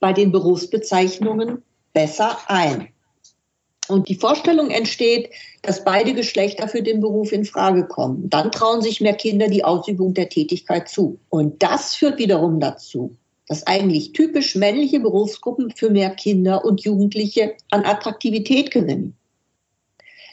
bei 0.00 0.12
den 0.12 0.32
Berufsbezeichnungen 0.32 1.62
besser 1.92 2.36
ein. 2.48 2.88
Und 3.88 4.08
die 4.08 4.14
Vorstellung 4.14 4.70
entsteht, 4.70 5.30
dass 5.62 5.84
beide 5.84 6.14
Geschlechter 6.14 6.68
für 6.68 6.82
den 6.82 7.00
Beruf 7.00 7.32
in 7.32 7.44
Frage 7.44 7.86
kommen. 7.86 8.30
Dann 8.30 8.50
trauen 8.52 8.80
sich 8.80 9.00
mehr 9.00 9.14
Kinder 9.14 9.48
die 9.48 9.64
Ausübung 9.64 10.14
der 10.14 10.28
Tätigkeit 10.28 10.88
zu. 10.88 11.18
Und 11.28 11.62
das 11.62 11.94
führt 11.94 12.18
wiederum 12.18 12.60
dazu, 12.60 13.16
dass 13.48 13.66
eigentlich 13.66 14.12
typisch 14.12 14.54
männliche 14.54 15.00
Berufsgruppen 15.00 15.70
für 15.70 15.90
mehr 15.90 16.10
Kinder 16.10 16.64
und 16.64 16.82
Jugendliche 16.82 17.54
an 17.70 17.84
Attraktivität 17.84 18.70
gewinnen. 18.70 19.16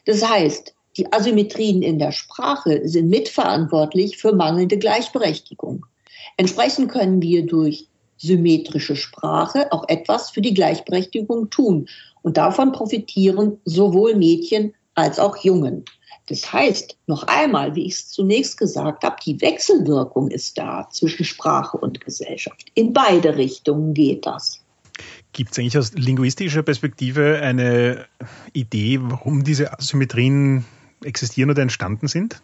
Das 0.06 0.28
heißt, 0.28 0.74
die 0.98 1.12
Asymmetrien 1.12 1.82
in 1.82 2.00
der 2.00 2.12
Sprache 2.12 2.82
sind 2.88 3.10
mitverantwortlich 3.10 4.18
für 4.18 4.34
mangelnde 4.34 4.78
Gleichberechtigung. 4.78 5.86
Entsprechend 6.38 6.92
können 6.92 7.22
wir 7.22 7.46
durch 7.46 7.88
symmetrische 8.18 8.96
Sprache 8.96 9.72
auch 9.72 9.88
etwas 9.88 10.30
für 10.30 10.42
die 10.42 10.54
Gleichberechtigung 10.54 11.50
tun. 11.50 11.88
Und 12.22 12.38
davon 12.38 12.72
profitieren 12.72 13.60
sowohl 13.66 14.16
Mädchen 14.16 14.74
als 14.94 15.20
auch 15.20 15.38
Jungen. 15.38 15.86
Das 16.30 16.54
heißt, 16.54 16.96
noch 17.08 17.24
einmal, 17.24 17.76
wie 17.76 17.88
ich 17.88 17.94
es 17.94 18.10
zunächst 18.10 18.58
gesagt 18.58 19.04
habe, 19.04 19.16
die 19.26 19.42
Wechselwirkung 19.42 20.30
ist 20.30 20.60
da 20.60 20.88
zwischen 20.92 21.26
Sprache 21.26 21.78
und 21.78 22.02
Gesellschaft. 22.02 22.68
In 22.76 22.94
beide 22.94 23.36
Richtungen 23.36 23.96
geht 23.96 24.28
das. 24.28 24.64
Gibt 25.34 25.52
es 25.52 25.60
eigentlich 25.60 25.78
aus 25.78 25.94
linguistischer 25.94 26.62
Perspektive 26.62 27.40
eine 27.42 28.06
Idee, 28.54 29.00
warum 29.02 29.44
diese 29.44 29.74
Asymmetrien 29.74 30.66
existieren 31.04 31.50
oder 31.50 31.64
entstanden 31.64 32.08
sind? 32.08 32.42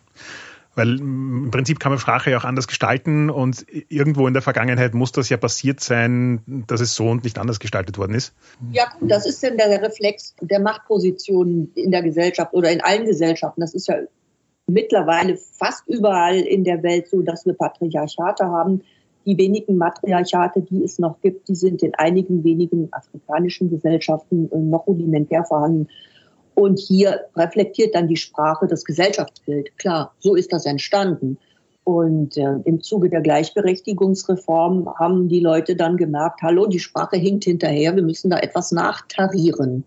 Weil 0.75 0.99
im 0.99 1.51
Prinzip 1.51 1.79
kann 1.79 1.91
man 1.91 1.99
Sprache 1.99 2.31
ja 2.31 2.38
auch 2.38 2.43
anders 2.43 2.67
gestalten 2.67 3.29
und 3.29 3.65
irgendwo 3.89 4.27
in 4.27 4.33
der 4.33 4.41
Vergangenheit 4.41 4.93
muss 4.93 5.13
das 5.13 5.29
ja 5.29 5.38
passiert 5.38 5.79
sein, 5.79 6.41
dass 6.67 6.81
es 6.81 6.95
so 6.95 7.07
und 7.07 7.23
nicht 7.23 7.38
anders 7.39 7.59
gestaltet 7.59 7.97
worden 7.97 8.13
ist. 8.13 8.33
Ja, 8.71 8.83
gut, 8.99 9.09
das 9.09 9.25
ist 9.25 9.41
denn 9.41 9.57
der 9.57 9.81
Reflex 9.81 10.35
der 10.41 10.59
Machtpositionen 10.59 11.71
in 11.75 11.91
der 11.91 12.03
Gesellschaft 12.03 12.53
oder 12.53 12.71
in 12.71 12.81
allen 12.81 13.05
Gesellschaften. 13.05 13.61
Das 13.61 13.73
ist 13.73 13.88
ja 13.88 13.95
mittlerweile 14.67 15.38
fast 15.38 15.88
überall 15.88 16.39
in 16.39 16.63
der 16.63 16.83
Welt 16.83 17.07
so, 17.07 17.21
dass 17.21 17.45
wir 17.45 17.53
Patriarchate 17.53 18.45
haben. 18.45 18.81
Die 19.25 19.38
wenigen 19.38 19.77
Matriarchate, 19.77 20.61
die 20.61 20.83
es 20.83 20.99
noch 20.99 21.19
gibt, 21.21 21.47
die 21.47 21.55
sind 21.55 21.81
in 21.81 21.95
einigen 21.95 22.43
wenigen 22.43 22.89
afrikanischen 22.91 23.69
Gesellschaften 23.69 24.49
noch 24.69 24.85
rudimentär 24.85 25.43
vorhanden. 25.45 25.88
Und 26.55 26.79
hier 26.79 27.25
reflektiert 27.35 27.93
dann 27.93 28.07
die 28.07 28.17
Sprache 28.17 28.65
das 28.67 28.85
Gesellschaftsbild. 28.85 29.77
Klar, 29.77 30.13
so 30.19 30.35
ist 30.35 30.51
das 30.53 30.65
entstanden. 30.65 31.37
Und 31.83 32.35
äh, 32.37 32.55
im 32.63 32.81
Zuge 32.81 33.09
der 33.09 33.21
Gleichberechtigungsreform 33.21 34.89
haben 34.97 35.29
die 35.29 35.41
Leute 35.41 35.75
dann 35.75 35.97
gemerkt, 35.97 36.41
hallo, 36.41 36.65
die 36.65 36.79
Sprache 36.79 37.17
hinkt 37.17 37.43
hinterher, 37.43 37.95
wir 37.95 38.01
müssen 38.01 38.31
da 38.31 38.39
etwas 38.39 38.71
nachtarieren. 38.71 39.83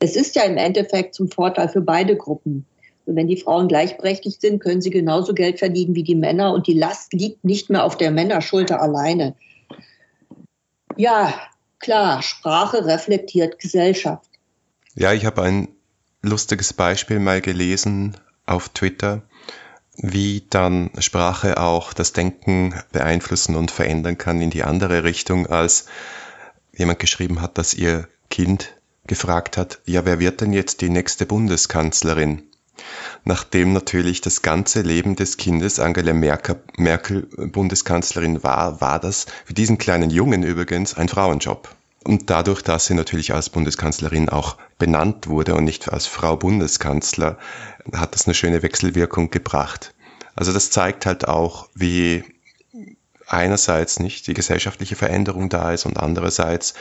Es 0.00 0.16
ist 0.16 0.34
ja 0.34 0.42
im 0.42 0.56
Endeffekt 0.56 1.14
zum 1.14 1.30
Vorteil 1.30 1.68
für 1.68 1.82
beide 1.82 2.16
Gruppen. 2.16 2.66
Und 3.04 3.14
wenn 3.14 3.28
die 3.28 3.36
Frauen 3.36 3.68
gleichberechtigt 3.68 4.40
sind, 4.40 4.58
können 4.58 4.80
sie 4.80 4.90
genauso 4.90 5.34
Geld 5.34 5.60
verdienen 5.60 5.94
wie 5.94 6.02
die 6.02 6.16
Männer 6.16 6.52
und 6.52 6.66
die 6.66 6.74
Last 6.74 7.12
liegt 7.12 7.44
nicht 7.44 7.70
mehr 7.70 7.84
auf 7.84 7.96
der 7.96 8.10
Männerschulter 8.10 8.82
alleine. 8.82 9.36
Ja, 10.96 11.32
klar, 11.78 12.22
Sprache 12.22 12.84
reflektiert 12.86 13.60
Gesellschaft. 13.60 14.28
Ja, 14.96 15.12
ich 15.12 15.24
habe 15.24 15.42
ein 15.42 15.68
lustiges 16.26 16.72
Beispiel 16.72 17.18
mal 17.18 17.40
gelesen 17.40 18.16
auf 18.46 18.68
Twitter, 18.68 19.22
wie 19.96 20.44
dann 20.50 20.90
Sprache 20.98 21.58
auch 21.58 21.92
das 21.92 22.12
Denken 22.12 22.74
beeinflussen 22.92 23.56
und 23.56 23.70
verändern 23.70 24.18
kann 24.18 24.40
in 24.40 24.50
die 24.50 24.62
andere 24.62 25.04
Richtung, 25.04 25.46
als 25.46 25.86
jemand 26.72 26.98
geschrieben 26.98 27.40
hat, 27.40 27.58
dass 27.58 27.74
ihr 27.74 28.08
Kind 28.30 28.74
gefragt 29.06 29.56
hat, 29.56 29.80
ja, 29.86 30.04
wer 30.04 30.18
wird 30.18 30.40
denn 30.40 30.52
jetzt 30.52 30.80
die 30.80 30.90
nächste 30.90 31.26
Bundeskanzlerin? 31.26 32.42
Nachdem 33.24 33.72
natürlich 33.72 34.20
das 34.20 34.42
ganze 34.42 34.82
Leben 34.82 35.16
des 35.16 35.38
Kindes 35.38 35.80
Angela 35.80 36.12
Merkel, 36.12 37.22
Bundeskanzlerin 37.36 38.42
war, 38.42 38.80
war 38.80 39.00
das 39.00 39.26
für 39.44 39.54
diesen 39.54 39.78
kleinen 39.78 40.10
Jungen 40.10 40.42
übrigens 40.42 40.94
ein 40.94 41.08
Frauenjob. 41.08 41.74
Und 42.06 42.30
dadurch, 42.30 42.62
dass 42.62 42.86
sie 42.86 42.94
natürlich 42.94 43.34
als 43.34 43.50
Bundeskanzlerin 43.50 44.28
auch 44.28 44.58
benannt 44.78 45.26
wurde 45.26 45.56
und 45.56 45.64
nicht 45.64 45.92
als 45.92 46.06
Frau 46.06 46.36
Bundeskanzler, 46.36 47.36
hat 47.92 48.14
das 48.14 48.26
eine 48.26 48.34
schöne 48.34 48.62
Wechselwirkung 48.62 49.30
gebracht. 49.30 49.92
Also 50.36 50.52
das 50.52 50.70
zeigt 50.70 51.04
halt 51.04 51.26
auch, 51.26 51.68
wie 51.74 52.22
einerseits 53.26 53.98
nicht 53.98 54.28
die 54.28 54.34
gesellschaftliche 54.34 54.94
Veränderung 54.94 55.48
da 55.48 55.72
ist 55.72 55.84
und 55.84 55.98
andererseits 55.98 56.74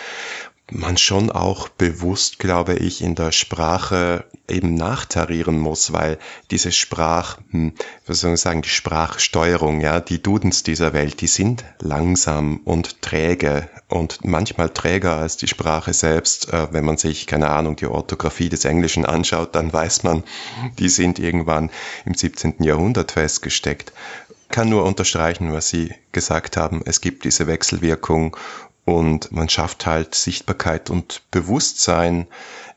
man 0.71 0.97
schon 0.97 1.30
auch 1.32 1.69
bewusst, 1.69 2.39
glaube 2.39 2.75
ich, 2.75 3.01
in 3.01 3.13
der 3.13 3.32
Sprache 3.32 4.25
eben 4.47 4.73
nachtarieren 4.73 5.60
muss, 5.60 5.93
weil 5.93 6.17
diese 6.49 6.71
Sprach, 6.71 7.38
hm, 7.51 7.73
was 8.08 8.21
soll 8.21 8.34
ich 8.34 8.41
sagen, 8.41 8.63
die 8.63 8.69
Sprachsteuerung, 8.69 9.82
ja, 9.82 9.99
die 9.99 10.21
Dudens 10.21 10.63
dieser 10.63 10.93
Welt, 10.93 11.21
die 11.21 11.28
sind 11.28 11.63
langsam 11.80 12.62
und 12.65 13.01
träge 13.01 13.69
und 13.89 14.25
manchmal 14.25 14.69
träger 14.69 15.17
als 15.17 15.38
die 15.38 15.47
Sprache 15.47 15.93
selbst. 15.93 16.51
Äh, 16.51 16.73
wenn 16.73 16.86
man 16.86 16.97
sich, 16.97 17.28
keine 17.28 17.49
Ahnung, 17.49 17.75
die 17.75 17.88
Orthographie 17.88 18.49
des 18.49 18.65
Englischen 18.65 19.06
anschaut, 19.06 19.54
dann 19.54 19.71
weiß 19.71 20.04
man, 20.04 20.23
die 20.80 20.89
sind 20.89 21.19
irgendwann 21.19 21.69
im 22.06 22.15
17. 22.15 22.56
Jahrhundert 22.63 23.12
festgesteckt 23.12 23.93
kann 24.49 24.69
nur 24.69 24.86
unterstreichen, 24.86 25.51
was 25.51 25.69
Sie 25.69 25.93
gesagt 26.12 26.56
haben. 26.56 26.82
Es 26.86 27.01
gibt 27.01 27.25
diese 27.25 27.47
Wechselwirkung 27.47 28.38
und 28.85 29.31
man 29.31 29.49
schafft 29.49 29.85
halt 29.85 30.15
Sichtbarkeit 30.15 30.89
und 30.89 31.23
Bewusstsein, 31.31 32.27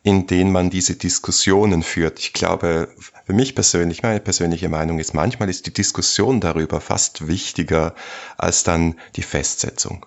in 0.02 0.26
denen 0.26 0.50
man 0.50 0.70
diese 0.70 0.96
Diskussionen 0.96 1.82
führt. 1.82 2.18
Ich 2.18 2.32
glaube, 2.32 2.88
für 3.26 3.32
mich 3.34 3.54
persönlich, 3.54 4.02
meine 4.02 4.20
persönliche 4.20 4.70
Meinung 4.70 4.98
ist, 4.98 5.12
manchmal 5.12 5.50
ist 5.50 5.66
die 5.66 5.72
Diskussion 5.72 6.40
darüber 6.40 6.80
fast 6.80 7.26
wichtiger 7.28 7.94
als 8.38 8.64
dann 8.64 8.94
die 9.16 9.22
Festsetzung. 9.22 10.06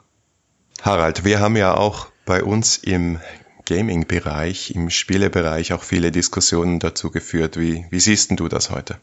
Harald, 0.82 1.24
wir 1.24 1.40
haben 1.40 1.56
ja 1.56 1.76
auch 1.76 2.08
bei 2.26 2.44
uns 2.44 2.78
im 2.78 3.20
Gaming-Bereich, 3.66 4.74
im 4.74 4.90
Spielebereich 4.90 5.74
auch 5.74 5.84
viele 5.84 6.12
Diskussionen 6.12 6.80
dazu 6.80 7.12
geführt. 7.12 7.60
Wie, 7.60 7.86
wie 7.92 8.00
siehst 8.00 8.32
du 8.32 8.48
das 8.48 8.72
heute? 8.72 8.98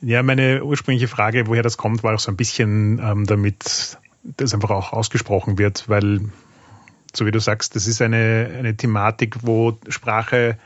Ja, 0.00 0.22
meine 0.22 0.64
ursprüngliche 0.64 1.08
Frage, 1.08 1.46
woher 1.46 1.62
das 1.62 1.76
kommt, 1.76 2.02
war 2.02 2.14
auch 2.14 2.18
so 2.18 2.30
ein 2.30 2.36
bisschen 2.36 2.98
ähm, 2.98 3.24
damit 3.26 3.98
das 4.24 4.54
einfach 4.54 4.70
auch 4.70 4.92
ausgesprochen 4.92 5.58
wird, 5.58 5.88
weil, 5.88 6.20
so 7.14 7.26
wie 7.26 7.30
du 7.30 7.40
sagst, 7.40 7.76
das 7.76 7.86
ist 7.86 8.02
eine, 8.02 8.50
eine 8.58 8.76
Thematik, 8.76 9.42
wo 9.42 9.78
Sprache 9.88 10.58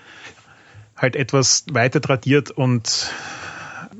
halt 0.96 1.16
etwas 1.16 1.64
weiter 1.70 2.00
tradiert 2.00 2.50
und 2.50 3.12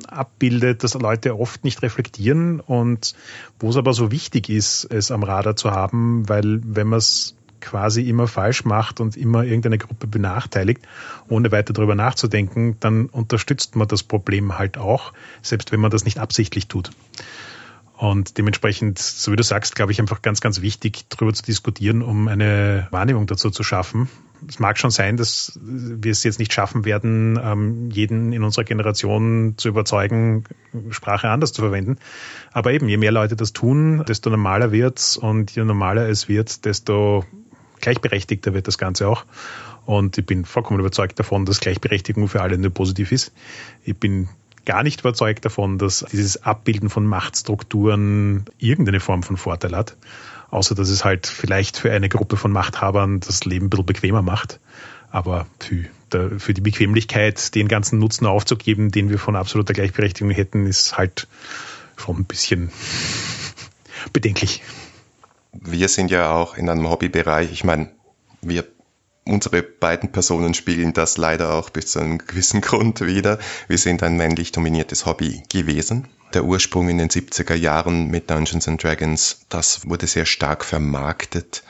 abbildet, 0.06 0.84
das 0.84 0.94
Leute 0.94 1.38
oft 1.38 1.64
nicht 1.64 1.82
reflektieren 1.82 2.60
und 2.60 3.14
wo 3.58 3.70
es 3.70 3.76
aber 3.76 3.92
so 3.92 4.10
wichtig 4.10 4.48
ist, 4.48 4.84
es 4.84 5.10
am 5.10 5.22
Radar 5.22 5.56
zu 5.56 5.70
haben, 5.70 6.28
weil 6.28 6.60
wenn 6.64 6.86
man 6.86 6.98
es 6.98 7.34
quasi 7.60 8.08
immer 8.08 8.28
falsch 8.28 8.64
macht 8.64 9.00
und 9.00 9.16
immer 9.16 9.42
irgendeine 9.42 9.78
Gruppe 9.78 10.06
benachteiligt, 10.06 10.82
ohne 11.28 11.50
weiter 11.50 11.72
darüber 11.72 11.96
nachzudenken, 11.96 12.76
dann 12.80 13.06
unterstützt 13.06 13.74
man 13.74 13.88
das 13.88 14.04
Problem 14.04 14.58
halt 14.58 14.78
auch, 14.78 15.12
selbst 15.42 15.72
wenn 15.72 15.80
man 15.80 15.90
das 15.90 16.04
nicht 16.04 16.18
absichtlich 16.18 16.68
tut. 16.68 16.90
Und 17.98 18.38
dementsprechend, 18.38 19.00
so 19.00 19.32
wie 19.32 19.36
du 19.36 19.42
sagst, 19.42 19.74
glaube 19.74 19.90
ich, 19.90 20.00
einfach 20.00 20.22
ganz, 20.22 20.40
ganz 20.40 20.62
wichtig, 20.62 21.06
darüber 21.08 21.34
zu 21.34 21.42
diskutieren, 21.42 22.00
um 22.02 22.28
eine 22.28 22.86
Wahrnehmung 22.92 23.26
dazu 23.26 23.50
zu 23.50 23.64
schaffen. 23.64 24.08
Es 24.48 24.60
mag 24.60 24.78
schon 24.78 24.92
sein, 24.92 25.16
dass 25.16 25.58
wir 25.60 26.12
es 26.12 26.22
jetzt 26.22 26.38
nicht 26.38 26.52
schaffen 26.52 26.84
werden, 26.84 27.40
ähm, 27.42 27.90
jeden 27.90 28.32
in 28.32 28.44
unserer 28.44 28.62
Generation 28.62 29.54
zu 29.56 29.68
überzeugen, 29.68 30.44
Sprache 30.90 31.28
anders 31.28 31.52
zu 31.52 31.60
verwenden. 31.60 31.96
Aber 32.52 32.72
eben, 32.72 32.88
je 32.88 32.98
mehr 32.98 33.10
Leute 33.10 33.34
das 33.34 33.52
tun, 33.52 34.04
desto 34.06 34.30
normaler 34.30 34.70
wird's 34.70 35.16
und 35.16 35.50
je 35.50 35.64
normaler 35.64 36.08
es 36.08 36.28
wird, 36.28 36.66
desto 36.66 37.24
gleichberechtigter 37.80 38.54
wird 38.54 38.68
das 38.68 38.78
Ganze 38.78 39.08
auch. 39.08 39.24
Und 39.86 40.18
ich 40.18 40.24
bin 40.24 40.44
vollkommen 40.44 40.78
überzeugt 40.78 41.18
davon, 41.18 41.46
dass 41.46 41.58
Gleichberechtigung 41.58 42.28
für 42.28 42.42
alle 42.42 42.58
nur 42.58 42.70
positiv 42.70 43.10
ist. 43.10 43.32
Ich 43.82 43.96
bin 43.96 44.28
gar 44.68 44.82
nicht 44.82 45.00
überzeugt 45.00 45.46
davon, 45.46 45.78
dass 45.78 46.04
dieses 46.12 46.42
Abbilden 46.44 46.90
von 46.90 47.06
Machtstrukturen 47.06 48.44
irgendeine 48.58 49.00
Form 49.00 49.22
von 49.22 49.38
Vorteil 49.38 49.74
hat. 49.74 49.96
Außer 50.50 50.74
dass 50.74 50.90
es 50.90 51.06
halt 51.06 51.26
vielleicht 51.26 51.78
für 51.78 51.90
eine 51.90 52.10
Gruppe 52.10 52.36
von 52.36 52.52
Machthabern 52.52 53.20
das 53.20 53.46
Leben 53.46 53.66
ein 53.66 53.70
bisschen 53.70 53.86
bequemer 53.86 54.20
macht. 54.20 54.60
Aber 55.10 55.46
für, 56.10 56.38
für 56.38 56.52
die 56.52 56.60
Bequemlichkeit, 56.60 57.54
den 57.54 57.66
ganzen 57.66 57.98
Nutzen 57.98 58.26
aufzugeben, 58.26 58.90
den 58.90 59.08
wir 59.08 59.18
von 59.18 59.36
absoluter 59.36 59.72
Gleichberechtigung 59.72 60.32
hätten, 60.32 60.66
ist 60.66 60.98
halt 60.98 61.28
schon 61.96 62.18
ein 62.18 62.24
bisschen 62.26 62.70
bedenklich. 64.12 64.62
Wir 65.52 65.88
sind 65.88 66.10
ja 66.10 66.30
auch 66.30 66.58
in 66.58 66.68
einem 66.68 66.90
Hobbybereich. 66.90 67.50
Ich 67.52 67.64
meine, 67.64 67.88
wir 68.42 68.66
unsere 69.28 69.62
beiden 69.62 70.10
Personen 70.10 70.54
spiegeln 70.54 70.92
das 70.92 71.16
leider 71.16 71.52
auch 71.52 71.70
bis 71.70 71.92
zu 71.92 72.00
einem 72.00 72.18
gewissen 72.18 72.60
Grund 72.62 73.00
wieder. 73.00 73.38
Wir 73.68 73.78
sind 73.78 74.02
ein 74.02 74.16
männlich 74.16 74.52
dominiertes 74.52 75.06
Hobby 75.06 75.42
gewesen. 75.48 76.08
Der 76.34 76.44
Ursprung 76.44 76.88
in 76.88 76.98
den 76.98 77.08
70er 77.08 77.54
Jahren 77.54 78.08
mit 78.08 78.30
Dungeons 78.30 78.68
and 78.68 78.82
Dragons, 78.82 79.40
das 79.48 79.88
wurde 79.88 80.06
sehr 80.06 80.26
stark 80.26 80.64
vermarktet 80.64 81.62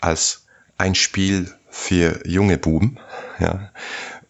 als 0.00 0.46
ein 0.78 0.94
Spiel 0.94 1.52
für 1.68 2.26
junge 2.26 2.58
Buben, 2.58 2.98
ja. 3.38 3.70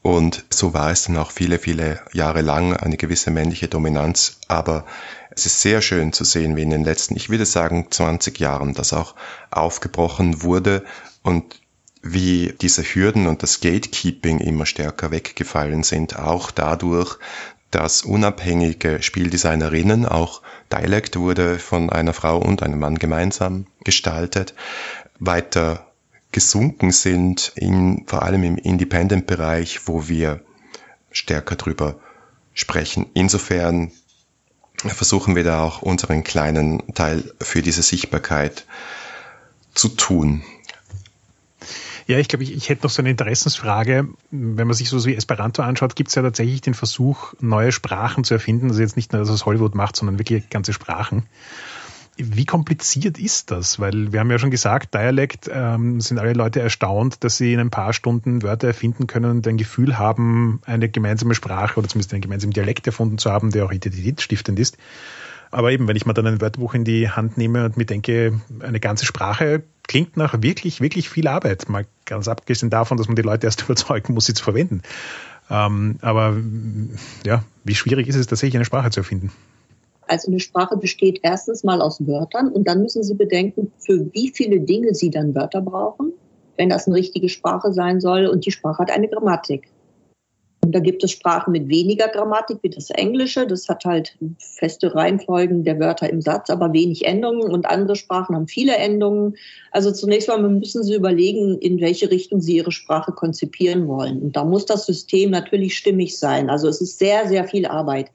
Und 0.03 0.45
so 0.49 0.73
war 0.73 0.91
es 0.91 1.05
dann 1.05 1.19
auch 1.19 1.31
viele, 1.31 1.59
viele 1.59 2.01
Jahre 2.13 2.41
lang 2.41 2.75
eine 2.75 2.97
gewisse 2.97 3.31
männliche 3.31 3.69
Dominanz. 3.69 4.39
Aber 4.49 4.87
es 5.31 5.45
ist 5.45 5.61
sehr 5.61 5.83
schön 5.83 6.13
zu 6.13 6.25
sehen, 6.25 6.57
wie 6.57 6.63
in 6.63 6.71
den 6.71 6.85
letzten, 6.85 7.17
ich 7.17 7.29
würde 7.29 7.45
sagen, 7.45 7.87
20 7.91 8.39
Jahren 8.39 8.73
das 8.73 8.95
auch 8.95 9.15
aufgebrochen 9.51 10.43
wurde 10.43 10.85
und 11.23 11.61
wie 12.03 12.55
diese 12.61 12.83
Hürden 12.83 13.27
und 13.27 13.43
das 13.43 13.61
Gatekeeping 13.61 14.39
immer 14.39 14.67
stärker 14.67 15.11
weggefallen 15.11 15.83
sind, 15.83 16.19
auch 16.19 16.51
dadurch, 16.51 17.19
dass 17.71 18.03
unabhängige 18.03 19.03
Spieldesignerinnen, 19.03 20.07
auch 20.07 20.43
Dialect 20.73 21.17
wurde 21.17 21.59
von 21.59 21.91
einer 21.91 22.13
Frau 22.13 22.39
und 22.39 22.63
einem 22.63 22.79
Mann 22.79 22.99
gemeinsam 22.99 23.67
gestaltet, 23.85 24.55
weiter 25.19 25.87
gesunken 26.33 26.93
sind, 26.93 27.53
in, 27.57 28.05
vor 28.07 28.23
allem 28.23 28.45
im 28.45 28.57
Independent-Bereich, 28.57 29.87
wo 29.87 30.09
wir 30.09 30.41
stärker 31.11 31.57
drüber 31.57 31.97
sprechen. 32.55 33.07
Insofern 33.15 33.91
versuchen 34.77 35.37
wir 35.37 35.45
da 35.45 35.63
auch 35.63 35.83
unseren 35.83 36.25
kleinen 36.25 36.95
Teil 36.95 37.35
für 37.41 37.63
diese 37.63 37.83
Sichtbarkeit 37.83 38.65
zu 39.75 39.89
tun. 39.89 40.43
Ja, 42.11 42.19
ich 42.19 42.27
glaube, 42.27 42.43
ich, 42.43 42.53
ich 42.53 42.69
hätte 42.69 42.83
noch 42.83 42.91
so 42.91 43.03
eine 43.03 43.11
Interessensfrage. 43.11 44.09
Wenn 44.33 44.67
man 44.67 44.75
sich 44.75 44.89
so 44.89 45.05
wie 45.07 45.15
Esperanto 45.15 45.63
anschaut, 45.63 45.95
gibt 45.95 46.09
es 46.09 46.17
ja 46.17 46.23
tatsächlich 46.23 46.61
den 46.61 46.75
Versuch, 46.75 47.35
neue 47.39 47.71
Sprachen 47.71 48.25
zu 48.25 48.35
erfinden. 48.35 48.67
Also 48.67 48.81
jetzt 48.81 48.97
nicht 48.97 49.13
nur, 49.13 49.21
dass 49.21 49.29
es 49.29 49.47
Hollywood 49.47 49.77
macht, 49.77 49.95
sondern 49.95 50.19
wirklich 50.19 50.51
ganze 50.51 50.73
Sprachen. 50.73 51.27
Wie 52.17 52.47
kompliziert 52.47 53.17
ist 53.17 53.53
das? 53.53 53.79
Weil 53.79 54.13
wir 54.13 54.19
haben 54.19 54.29
ja 54.29 54.41
schon 54.41 54.51
gesagt, 54.51 54.93
Dialekt 54.93 55.49
ähm, 55.55 56.01
sind 56.01 56.19
alle 56.19 56.33
Leute 56.33 56.59
erstaunt, 56.59 57.23
dass 57.23 57.37
sie 57.37 57.53
in 57.53 57.61
ein 57.61 57.71
paar 57.71 57.93
Stunden 57.93 58.43
Wörter 58.43 58.67
erfinden 58.67 59.07
können 59.07 59.31
und 59.31 59.47
ein 59.47 59.57
Gefühl 59.57 59.97
haben, 59.97 60.63
eine 60.67 60.89
gemeinsame 60.89 61.37
Sprache 61.37 61.79
oder 61.79 61.87
zumindest 61.87 62.13
einen 62.13 62.23
gemeinsamen 62.23 62.53
Dialekt 62.53 62.89
erfunden 62.89 63.19
zu 63.19 63.31
haben, 63.31 63.53
der 63.53 63.67
auch 63.67 63.73
identitätsstiftend 63.73 64.59
ist. 64.59 64.79
Aber 65.53 65.71
eben, 65.71 65.87
wenn 65.87 65.97
ich 65.97 66.07
mal 66.07 66.13
dann 66.13 66.27
ein 66.27 66.41
Wörterbuch 66.41 66.75
in 66.75 66.83
die 66.83 67.09
Hand 67.09 67.39
nehme 67.39 67.65
und 67.65 67.77
mir 67.77 67.87
denke, 67.87 68.41
eine 68.61 68.81
ganze 68.81 69.07
Sprache 69.07 69.63
klingt 69.91 70.17
nach 70.17 70.41
wirklich, 70.41 70.81
wirklich 70.81 71.09
viel 71.09 71.27
Arbeit. 71.27 71.69
Mal 71.69 71.85
ganz 72.05 72.29
abgesehen 72.29 72.71
davon, 72.71 72.97
dass 72.97 73.09
man 73.09 73.17
die 73.17 73.23
Leute 73.23 73.49
erst 73.49 73.63
überzeugen 73.65 74.15
muss, 74.15 74.27
sie 74.27 74.35
zu 74.35 74.45
verwenden. 74.45 74.83
Ähm, 75.51 75.99
aber 76.01 76.37
ja, 77.27 77.43
wie 77.65 77.75
schwierig 77.75 78.07
ist 78.07 78.15
es 78.15 78.29
tatsächlich, 78.29 78.55
eine 78.55 78.65
Sprache 78.65 78.91
zu 78.91 79.01
erfinden? 79.01 79.33
Also 80.07 80.29
eine 80.29 80.39
Sprache 80.39 80.77
besteht 80.77 81.19
erstens 81.25 81.65
mal 81.65 81.83
aus 81.83 82.07
Wörtern 82.07 82.53
und 82.53 82.69
dann 82.69 82.83
müssen 82.83 83.03
Sie 83.03 83.15
bedenken, 83.15 83.73
für 83.81 84.09
wie 84.13 84.31
viele 84.33 84.61
Dinge 84.61 84.95
Sie 84.95 85.11
dann 85.11 85.35
Wörter 85.35 85.61
brauchen, 85.61 86.13
wenn 86.57 86.69
das 86.69 86.87
eine 86.87 86.95
richtige 86.95 87.29
Sprache 87.29 87.73
sein 87.73 88.01
soll 88.01 88.27
und 88.27 88.47
die 88.47 88.53
Sprache 88.53 88.79
hat 88.79 88.93
eine 88.93 89.09
Grammatik. 89.09 89.67
Und 90.63 90.73
da 90.73 90.81
gibt 90.81 91.03
es 91.03 91.11
Sprachen 91.11 91.53
mit 91.53 91.69
weniger 91.69 92.09
Grammatik, 92.09 92.59
wie 92.63 92.71
das 92.71 92.91
Englische. 92.91 93.47
Das 93.47 93.69
hat 93.69 93.85
halt 93.85 94.17
feste 94.39 94.95
Reihenfolgen 94.95 95.65
der 95.65 95.81
Wörter 95.81 96.11
im 96.11 96.21
Satz, 96.21 96.51
aber 96.51 96.73
wenig 96.73 97.07
Endungen. 97.07 97.51
Und 97.51 97.67
andere 97.67 97.97
Sprachen 97.97 98.37
haben 98.37 98.47
viele 98.47 98.77
Endungen. 98.77 99.37
Also 99.73 99.91
zunächst 99.91 100.29
mal 100.29 100.39
müssen 100.41 100.85
Sie 100.85 100.95
überlegen, 100.95 101.59
in 101.59 101.81
welche 101.81 102.11
Richtung 102.11 102.41
Sie 102.41 102.57
Ihre 102.57 102.73
Sprache 102.73 103.13
konzipieren 103.13 103.89
wollen. 103.89 104.21
Und 104.21 104.37
da 104.37 104.45
muss 104.45 104.67
das 104.67 104.87
System 104.87 105.31
natürlich 105.31 105.77
stimmig 105.77 106.19
sein. 106.19 106.51
Also 106.51 106.69
es 106.69 106.81
ist 106.81 106.99
sehr, 106.99 107.27
sehr 107.27 107.49
viel 107.49 107.67
Arbeit. 107.67 108.11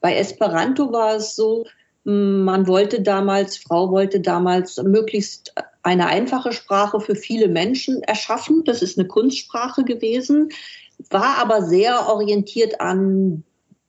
Bei 0.00 0.16
Esperanto 0.16 0.90
war 0.90 1.16
es 1.16 1.36
so, 1.36 1.64
man 2.04 2.66
wollte 2.66 3.00
damals, 3.00 3.56
Frau 3.56 3.90
wollte 3.90 4.20
damals 4.20 4.82
möglichst 4.82 5.54
eine 5.82 6.06
einfache 6.06 6.52
Sprache 6.52 7.00
für 7.00 7.14
viele 7.14 7.48
Menschen 7.48 8.02
erschaffen. 8.02 8.62
Das 8.64 8.82
ist 8.82 8.98
eine 8.98 9.08
Kunstsprache 9.08 9.84
gewesen 9.84 10.50
war 11.10 11.38
aber 11.38 11.62
sehr 11.62 12.08
orientiert 12.08 12.80
an 12.80 13.44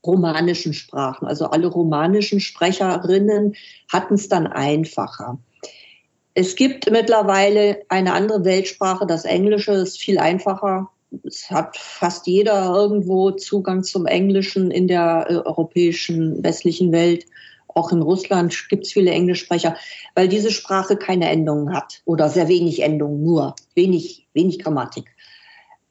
romanischen 0.05 0.73
Sprachen. 0.73 1.27
Also 1.27 1.47
alle 1.47 1.67
romanischen 1.67 2.39
Sprecherinnen 2.39 3.55
hatten 3.91 4.15
es 4.15 4.29
dann 4.29 4.47
einfacher. 4.47 5.39
Es 6.33 6.55
gibt 6.55 6.91
mittlerweile 6.91 7.83
eine 7.87 8.13
andere 8.13 8.43
Weltsprache, 8.43 9.07
das 9.07 9.25
Englische 9.25 9.71
ist 9.71 9.99
viel 9.99 10.19
einfacher. 10.19 10.89
Es 11.23 11.49
hat 11.49 11.77
fast 11.77 12.27
jeder 12.27 12.73
irgendwo 12.73 13.31
Zugang 13.31 13.83
zum 13.83 14.05
Englischen 14.05 14.69
in 14.69 14.87
der 14.87 15.27
äh, 15.29 15.35
europäischen 15.35 16.43
westlichen 16.43 16.91
Welt. 16.91 17.25
Auch 17.69 17.91
in 17.91 18.01
Russland 18.01 18.67
gibt 18.69 18.85
es 18.85 18.91
viele 18.91 19.11
Englischsprecher, 19.11 19.77
weil 20.13 20.27
diese 20.27 20.51
Sprache 20.51 20.97
keine 20.97 21.29
Endungen 21.29 21.73
hat 21.73 22.01
oder 22.03 22.27
sehr 22.29 22.49
wenig 22.49 22.81
Endungen, 22.81 23.23
nur 23.23 23.55
wenig, 23.73 24.27
wenig 24.33 24.59
Grammatik. 24.59 25.14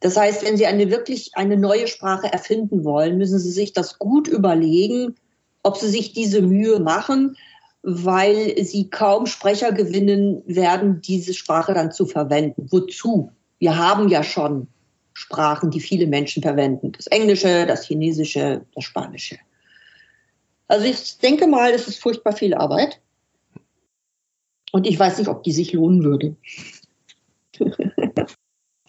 Das 0.05 0.19
heißt, 0.19 0.45
wenn 0.45 0.59
Sie 0.59 0.67
eine 0.67 0.91
wirklich 0.91 1.31
eine 1.33 1.57
neue 1.57 1.87
Sprache 1.87 2.31
erfinden 2.31 2.85
wollen, 2.85 3.17
müssen 3.17 3.39
Sie 3.39 3.51
sich 3.51 3.73
das 3.73 3.99
gut 3.99 4.29
überlegen, 4.29 5.15
ob 5.63 5.79
Sie 5.79 5.89
sich 5.89 6.13
diese 6.13 6.43
Mühe 6.43 6.79
machen, 6.79 7.39
weil 7.81 8.63
Sie 8.63 8.91
kaum 8.91 9.25
Sprecher 9.25 9.73
gewinnen 9.73 10.43
werden, 10.45 11.01
diese 11.01 11.33
Sprache 11.33 11.73
dann 11.73 11.91
zu 11.91 12.05
verwenden. 12.05 12.67
Wozu? 12.71 13.31
Wir 13.59 13.79
haben 13.79 14.11
ja 14.11 14.23
schon 14.23 14.69
Sprachen, 15.15 15.71
die 15.71 15.81
viele 15.81 16.07
Menschen 16.07 16.43
verwenden. 16.43 16.93
Das 16.93 17.07
Englische, 17.07 17.65
das 17.65 17.87
Chinesische, 17.87 18.61
das 18.75 18.85
Spanische. 18.85 19.39
Also 20.69 20.85
ich 20.85 21.17
denke 21.17 21.47
mal, 21.47 21.71
es 21.71 21.89
ist 21.89 21.99
furchtbar 21.99 22.35
viel 22.35 22.53
Arbeit. 22.53 23.01
Und 24.71 24.87
ich 24.87 24.99
weiß 24.99 25.17
nicht, 25.17 25.29
ob 25.29 25.45
die 25.45 25.53
sich 25.53 25.73
lohnen 25.73 26.05
würde. 26.05 26.37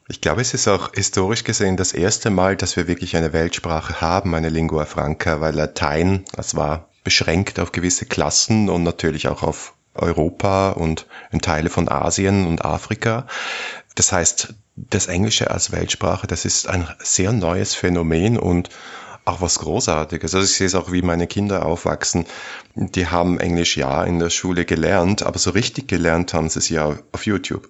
Ich 0.07 0.21
glaube, 0.21 0.41
es 0.41 0.53
ist 0.53 0.67
auch 0.67 0.93
historisch 0.93 1.43
gesehen 1.43 1.77
das 1.77 1.91
erste 1.91 2.29
Mal, 2.29 2.55
dass 2.55 2.75
wir 2.75 2.87
wirklich 2.87 3.17
eine 3.17 3.33
Weltsprache 3.33 4.01
haben, 4.01 4.35
eine 4.35 4.49
Lingua 4.49 4.85
Franca, 4.85 5.41
weil 5.41 5.55
Latein, 5.55 6.25
das 6.33 6.55
war 6.55 6.89
beschränkt 7.03 7.59
auf 7.59 7.71
gewisse 7.71 8.05
Klassen 8.05 8.69
und 8.69 8.83
natürlich 8.83 9.27
auch 9.27 9.41
auf 9.41 9.73
Europa 9.95 10.71
und 10.71 11.07
in 11.31 11.41
Teile 11.41 11.71
von 11.71 11.89
Asien 11.89 12.45
und 12.45 12.63
Afrika. 12.63 13.25
Das 13.95 14.11
heißt, 14.11 14.53
das 14.75 15.07
Englische 15.07 15.49
als 15.49 15.71
Weltsprache, 15.71 16.27
das 16.27 16.45
ist 16.45 16.67
ein 16.67 16.87
sehr 16.99 17.31
neues 17.31 17.73
Phänomen 17.73 18.37
und 18.37 18.69
auch 19.23 19.41
was 19.41 19.57
Großartiges. 19.57 20.35
Also 20.35 20.45
ich 20.45 20.55
sehe 20.55 20.67
es 20.67 20.75
auch, 20.75 20.91
wie 20.91 21.01
meine 21.01 21.25
Kinder 21.25 21.65
aufwachsen. 21.65 22.25
Die 22.75 23.07
haben 23.07 23.39
Englisch 23.39 23.75
ja 23.75 24.03
in 24.03 24.19
der 24.19 24.29
Schule 24.29 24.65
gelernt, 24.65 25.23
aber 25.23 25.39
so 25.39 25.49
richtig 25.49 25.87
gelernt 25.87 26.35
haben 26.35 26.49
sie 26.49 26.59
es 26.59 26.69
ja 26.69 26.95
auf 27.11 27.25
YouTube. 27.25 27.69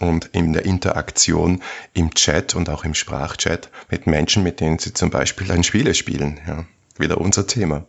Und 0.00 0.26
in 0.32 0.52
der 0.52 0.64
Interaktion 0.64 1.62
im 1.92 2.14
Chat 2.14 2.54
und 2.54 2.68
auch 2.68 2.84
im 2.84 2.94
Sprachchat 2.94 3.70
mit 3.90 4.06
Menschen, 4.06 4.42
mit 4.42 4.60
denen 4.60 4.78
sie 4.78 4.92
zum 4.92 5.10
Beispiel 5.10 5.50
ein 5.50 5.64
Spiele 5.64 5.94
spielen. 5.94 6.40
Ja, 6.46 6.64
wieder 6.98 7.18
unser 7.18 7.46
Thema. 7.46 7.86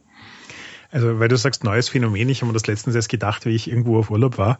Also, 0.91 1.19
weil 1.19 1.27
du 1.27 1.35
sagst, 1.35 1.65
neues 1.65 1.89
Phänomen, 1.89 2.29
ich 2.29 2.41
habe 2.41 2.47
mir 2.47 2.53
das 2.53 2.67
letztens 2.67 2.95
erst 2.95 3.09
gedacht, 3.09 3.45
wie 3.45 3.49
ich 3.49 3.69
irgendwo 3.69 3.97
auf 3.97 4.11
Urlaub 4.11 4.37
war. 4.37 4.59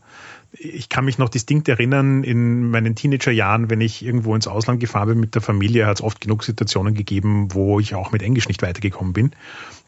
Ich 0.51 0.89
kann 0.89 1.06
mich 1.06 1.17
noch 1.17 1.30
distinkt 1.30 1.69
erinnern, 1.69 2.25
in 2.25 2.69
meinen 2.71 2.93
Teenagerjahren, 2.93 3.69
wenn 3.69 3.80
ich 3.80 4.04
irgendwo 4.04 4.36
ins 4.36 4.45
Ausland 4.45 4.82
gefahren 4.82 5.08
bin 5.08 5.19
mit 5.21 5.36
der 5.36 5.41
Familie, 5.41 5.86
hat 5.86 5.99
es 5.99 6.04
oft 6.04 6.19
genug 6.19 6.43
Situationen 6.43 6.93
gegeben, 6.93 7.54
wo 7.54 7.80
ich 7.80 7.95
auch 7.95 8.12
mit 8.12 8.21
Englisch 8.21 8.49
nicht 8.49 8.62
weitergekommen 8.63 9.13
bin. 9.13 9.32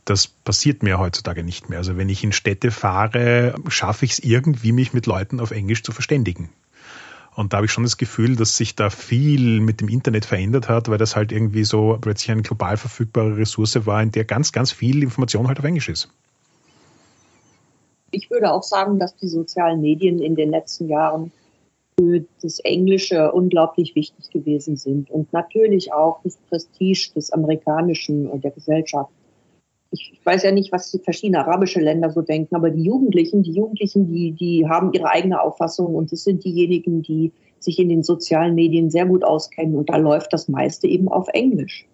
Das 0.05 0.27
passiert 0.27 0.83
mir 0.83 0.99
heutzutage 0.99 1.43
nicht 1.43 1.69
mehr. 1.69 1.79
Also 1.79 1.97
wenn 1.97 2.07
ich 2.07 2.23
in 2.23 2.31
Städte 2.31 2.71
fahre, 2.71 3.55
schaffe 3.67 4.05
ich 4.05 4.11
es 4.11 4.19
irgendwie, 4.19 4.71
mich 4.71 4.93
mit 4.93 5.05
Leuten 5.05 5.41
auf 5.41 5.51
Englisch 5.51 5.83
zu 5.83 5.91
verständigen. 5.91 6.49
Und 7.37 7.53
da 7.53 7.57
habe 7.57 7.67
ich 7.67 7.71
schon 7.71 7.83
das 7.83 7.97
Gefühl, 7.97 8.35
dass 8.35 8.57
sich 8.57 8.75
da 8.75 8.89
viel 8.89 9.61
mit 9.61 9.79
dem 9.79 9.89
Internet 9.89 10.25
verändert 10.25 10.69
hat, 10.69 10.89
weil 10.89 10.97
das 10.97 11.15
halt 11.15 11.31
irgendwie 11.31 11.65
so 11.65 11.95
plötzlich 12.01 12.31
eine 12.31 12.41
global 12.41 12.77
verfügbare 12.77 13.37
Ressource 13.37 13.85
war, 13.85 14.01
in 14.01 14.11
der 14.11 14.25
ganz, 14.25 14.51
ganz 14.51 14.71
viel 14.71 15.03
Information 15.03 15.47
halt 15.47 15.59
auf 15.59 15.65
Englisch 15.65 15.87
ist. 15.87 16.09
Ich 18.09 18.31
würde 18.31 18.51
auch 18.51 18.63
sagen, 18.63 18.97
dass 18.97 19.15
die 19.17 19.27
sozialen 19.27 19.81
Medien 19.81 20.19
in 20.19 20.33
den 20.35 20.49
letzten 20.49 20.89
Jahren 20.89 21.31
für 21.99 22.25
das 22.41 22.57
Englische 22.57 23.31
unglaublich 23.31 23.93
wichtig 23.93 24.31
gewesen 24.31 24.75
sind 24.75 25.11
und 25.11 25.31
natürlich 25.31 25.93
auch 25.93 26.21
das 26.23 26.37
Prestige 26.49 27.11
des 27.15 27.31
Amerikanischen 27.31 28.25
und 28.25 28.43
der 28.43 28.51
Gesellschaft 28.51 29.11
ich 29.91 30.19
weiß 30.23 30.43
ja 30.43 30.51
nicht, 30.51 30.71
was 30.71 30.91
die 30.91 30.99
verschiedenen 30.99 31.41
arabische 31.41 31.79
Länder 31.79 32.09
so 32.09 32.21
denken, 32.21 32.55
aber 32.55 32.69
die 32.69 32.83
Jugendlichen, 32.83 33.43
die 33.43 33.53
Jugendlichen, 33.53 34.11
die, 34.11 34.31
die 34.31 34.67
haben 34.67 34.91
ihre 34.93 35.09
eigene 35.09 35.41
Auffassung 35.41 35.95
und 35.95 36.11
es 36.11 36.23
sind 36.23 36.43
diejenigen, 36.43 37.01
die 37.01 37.31
sich 37.59 37.79
in 37.79 37.89
den 37.89 38.03
sozialen 38.03 38.55
Medien 38.55 38.89
sehr 38.89 39.05
gut 39.05 39.23
auskennen 39.23 39.75
und 39.75 39.89
da 39.89 39.97
läuft 39.97 40.33
das 40.33 40.47
meiste 40.47 40.87
eben 40.87 41.07
auf 41.07 41.27
Englisch. 41.29 41.87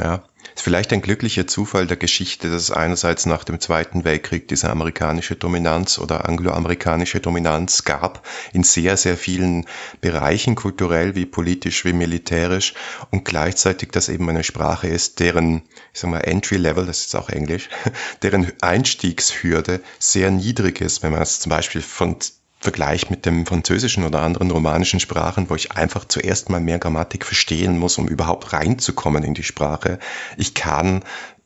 Ja, 0.00 0.22
ist 0.54 0.62
vielleicht 0.62 0.94
ein 0.94 1.02
glücklicher 1.02 1.46
Zufall 1.46 1.86
der 1.86 1.98
Geschichte, 1.98 2.50
dass 2.50 2.62
es 2.62 2.70
einerseits 2.70 3.26
nach 3.26 3.44
dem 3.44 3.60
Zweiten 3.60 4.04
Weltkrieg 4.04 4.48
diese 4.48 4.70
amerikanische 4.70 5.36
Dominanz 5.36 5.98
oder 5.98 6.26
angloamerikanische 6.26 7.20
Dominanz 7.20 7.84
gab 7.84 8.26
in 8.54 8.62
sehr, 8.62 8.96
sehr 8.96 9.18
vielen 9.18 9.66
Bereichen, 10.00 10.54
kulturell 10.54 11.14
wie 11.16 11.26
politisch 11.26 11.84
wie 11.84 11.92
militärisch 11.92 12.72
und 13.10 13.26
gleichzeitig 13.26 13.90
das 13.90 14.08
eben 14.08 14.26
eine 14.30 14.42
Sprache 14.42 14.88
ist, 14.88 15.20
deren, 15.20 15.62
ich 15.92 16.00
sag 16.00 16.10
mal, 16.10 16.20
Entry 16.20 16.56
Level, 16.56 16.86
das 16.86 17.00
ist 17.00 17.14
auch 17.14 17.28
Englisch, 17.28 17.68
deren 18.22 18.50
Einstiegshürde 18.62 19.82
sehr 19.98 20.30
niedrig 20.30 20.80
ist, 20.80 21.02
wenn 21.02 21.12
man 21.12 21.20
es 21.22 21.40
zum 21.40 21.50
Beispiel 21.50 21.82
von 21.82 22.16
Vergleich 22.60 23.08
mit 23.08 23.24
dem 23.24 23.46
französischen 23.46 24.04
oder 24.04 24.20
anderen 24.20 24.50
romanischen 24.50 25.00
Sprachen, 25.00 25.48
wo 25.48 25.54
ich 25.54 25.72
einfach 25.72 26.04
zuerst 26.04 26.50
mal 26.50 26.60
mehr 26.60 26.78
Grammatik 26.78 27.24
verstehen 27.24 27.78
muss, 27.78 27.96
um 27.96 28.06
überhaupt 28.06 28.52
reinzukommen 28.52 29.24
in 29.24 29.32
die 29.32 29.42
Sprache. 29.42 29.98
Ich 30.36 30.54
kann 30.54 31.02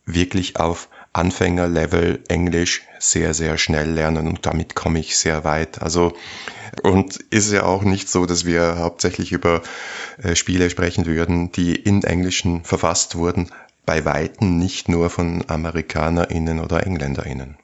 wirklich 0.06 0.56
auf 0.58 0.88
Anfängerlevel 1.12 2.24
Englisch 2.26 2.82
sehr, 2.98 3.34
sehr 3.34 3.56
schnell 3.56 3.90
lernen 3.90 4.26
und 4.26 4.44
damit 4.46 4.74
komme 4.74 4.98
ich 4.98 5.16
sehr 5.16 5.44
weit. 5.44 5.80
Also, 5.80 6.14
und 6.82 7.16
ist 7.30 7.52
ja 7.52 7.62
auch 7.62 7.82
nicht 7.82 8.08
so, 8.08 8.26
dass 8.26 8.44
wir 8.44 8.78
hauptsächlich 8.78 9.30
über 9.30 9.62
äh, 10.20 10.34
Spiele 10.34 10.68
sprechen 10.68 11.06
würden, 11.06 11.52
die 11.52 11.76
in 11.76 12.02
Englischen 12.02 12.64
verfasst 12.64 13.14
wurden, 13.14 13.50
bei 13.86 14.04
Weitem 14.04 14.58
nicht 14.58 14.88
nur 14.88 15.10
von 15.10 15.44
AmerikanerInnen 15.46 16.58
oder 16.58 16.84
EngländerInnen. 16.84 17.56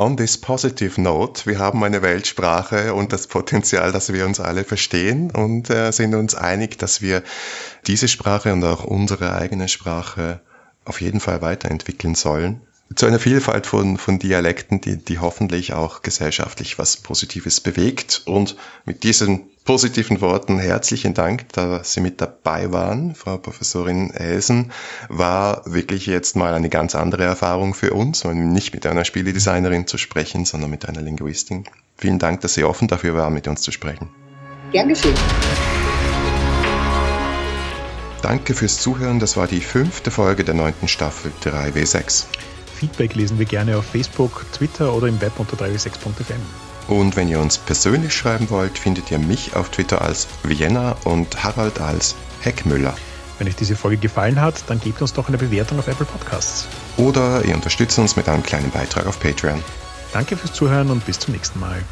On 0.00 0.16
this 0.16 0.38
positive 0.38 0.98
note, 0.98 1.44
wir 1.44 1.58
haben 1.58 1.84
eine 1.84 2.00
Weltsprache 2.00 2.94
und 2.94 3.12
das 3.12 3.26
Potenzial, 3.26 3.92
dass 3.92 4.10
wir 4.10 4.24
uns 4.24 4.40
alle 4.40 4.64
verstehen 4.64 5.30
und 5.30 5.68
äh, 5.68 5.90
sind 5.90 6.14
uns 6.14 6.34
einig, 6.34 6.78
dass 6.78 7.02
wir 7.02 7.22
diese 7.86 8.08
Sprache 8.08 8.54
und 8.54 8.64
auch 8.64 8.82
unsere 8.82 9.34
eigene 9.34 9.68
Sprache 9.68 10.40
auf 10.86 11.02
jeden 11.02 11.20
Fall 11.20 11.42
weiterentwickeln 11.42 12.14
sollen 12.14 12.62
zu 12.94 13.06
einer 13.06 13.20
Vielfalt 13.20 13.66
von, 13.66 13.98
von 13.98 14.18
Dialekten, 14.18 14.80
die, 14.80 14.96
die 14.96 15.18
hoffentlich 15.18 15.72
auch 15.72 16.02
gesellschaftlich 16.02 16.78
was 16.78 16.96
Positives 16.96 17.60
bewegt. 17.60 18.22
Und 18.26 18.56
mit 18.84 19.04
diesen 19.04 19.48
positiven 19.64 20.20
Worten 20.20 20.58
herzlichen 20.58 21.14
Dank, 21.14 21.48
dass 21.52 21.92
Sie 21.92 22.00
mit 22.00 22.20
dabei 22.20 22.72
waren, 22.72 23.14
Frau 23.14 23.36
Professorin 23.36 24.10
Elsen. 24.10 24.72
War 25.08 25.62
wirklich 25.66 26.06
jetzt 26.06 26.34
mal 26.34 26.52
eine 26.54 26.68
ganz 26.68 26.96
andere 26.96 27.24
Erfahrung 27.24 27.74
für 27.74 27.92
uns, 27.92 28.24
nicht 28.24 28.74
mit 28.74 28.84
einer 28.86 29.04
Spieledesignerin 29.04 29.86
zu 29.86 29.96
sprechen, 29.96 30.44
sondern 30.44 30.70
mit 30.70 30.88
einer 30.88 31.00
Linguistin. 31.00 31.64
Vielen 31.96 32.18
Dank, 32.18 32.40
dass 32.40 32.54
Sie 32.54 32.64
offen 32.64 32.88
dafür 32.88 33.14
waren, 33.14 33.34
mit 33.34 33.46
uns 33.46 33.62
zu 33.62 33.70
sprechen. 33.70 34.10
Gern 34.72 34.88
geschehen. 34.88 35.14
Danke 38.22 38.54
fürs 38.54 38.80
Zuhören. 38.80 39.20
Das 39.20 39.36
war 39.36 39.46
die 39.46 39.60
fünfte 39.60 40.10
Folge 40.10 40.44
der 40.44 40.54
neunten 40.54 40.88
Staffel 40.88 41.32
3W6. 41.42 42.26
Feedback 42.80 43.14
lesen 43.14 43.38
wir 43.38 43.44
gerne 43.44 43.76
auf 43.76 43.84
Facebook, 43.84 44.46
Twitter 44.52 44.94
oder 44.94 45.06
im 45.06 45.20
Web 45.20 45.32
unter 45.36 45.54
3w6.fm. 45.56 46.40
Und 46.88 47.14
wenn 47.14 47.28
ihr 47.28 47.38
uns 47.38 47.58
persönlich 47.58 48.14
schreiben 48.14 48.48
wollt, 48.48 48.78
findet 48.78 49.10
ihr 49.10 49.18
mich 49.18 49.54
auf 49.54 49.68
Twitter 49.68 50.00
als 50.00 50.26
Vienna 50.42 50.96
und 51.04 51.44
Harald 51.44 51.78
als 51.78 52.16
Heckmüller. 52.40 52.94
Wenn 53.38 53.48
euch 53.48 53.56
diese 53.56 53.76
Folge 53.76 53.98
gefallen 53.98 54.40
hat, 54.40 54.64
dann 54.66 54.80
gebt 54.80 55.02
uns 55.02 55.12
doch 55.12 55.28
eine 55.28 55.36
Bewertung 55.36 55.78
auf 55.78 55.88
Apple 55.88 56.06
Podcasts. 56.06 56.66
Oder 56.96 57.44
ihr 57.44 57.54
unterstützt 57.54 57.98
uns 57.98 58.16
mit 58.16 58.28
einem 58.28 58.42
kleinen 58.42 58.70
Beitrag 58.70 59.06
auf 59.06 59.20
Patreon. 59.20 59.62
Danke 60.14 60.36
fürs 60.38 60.54
Zuhören 60.54 60.90
und 60.90 61.04
bis 61.04 61.18
zum 61.18 61.34
nächsten 61.34 61.60
Mal. 61.60 61.82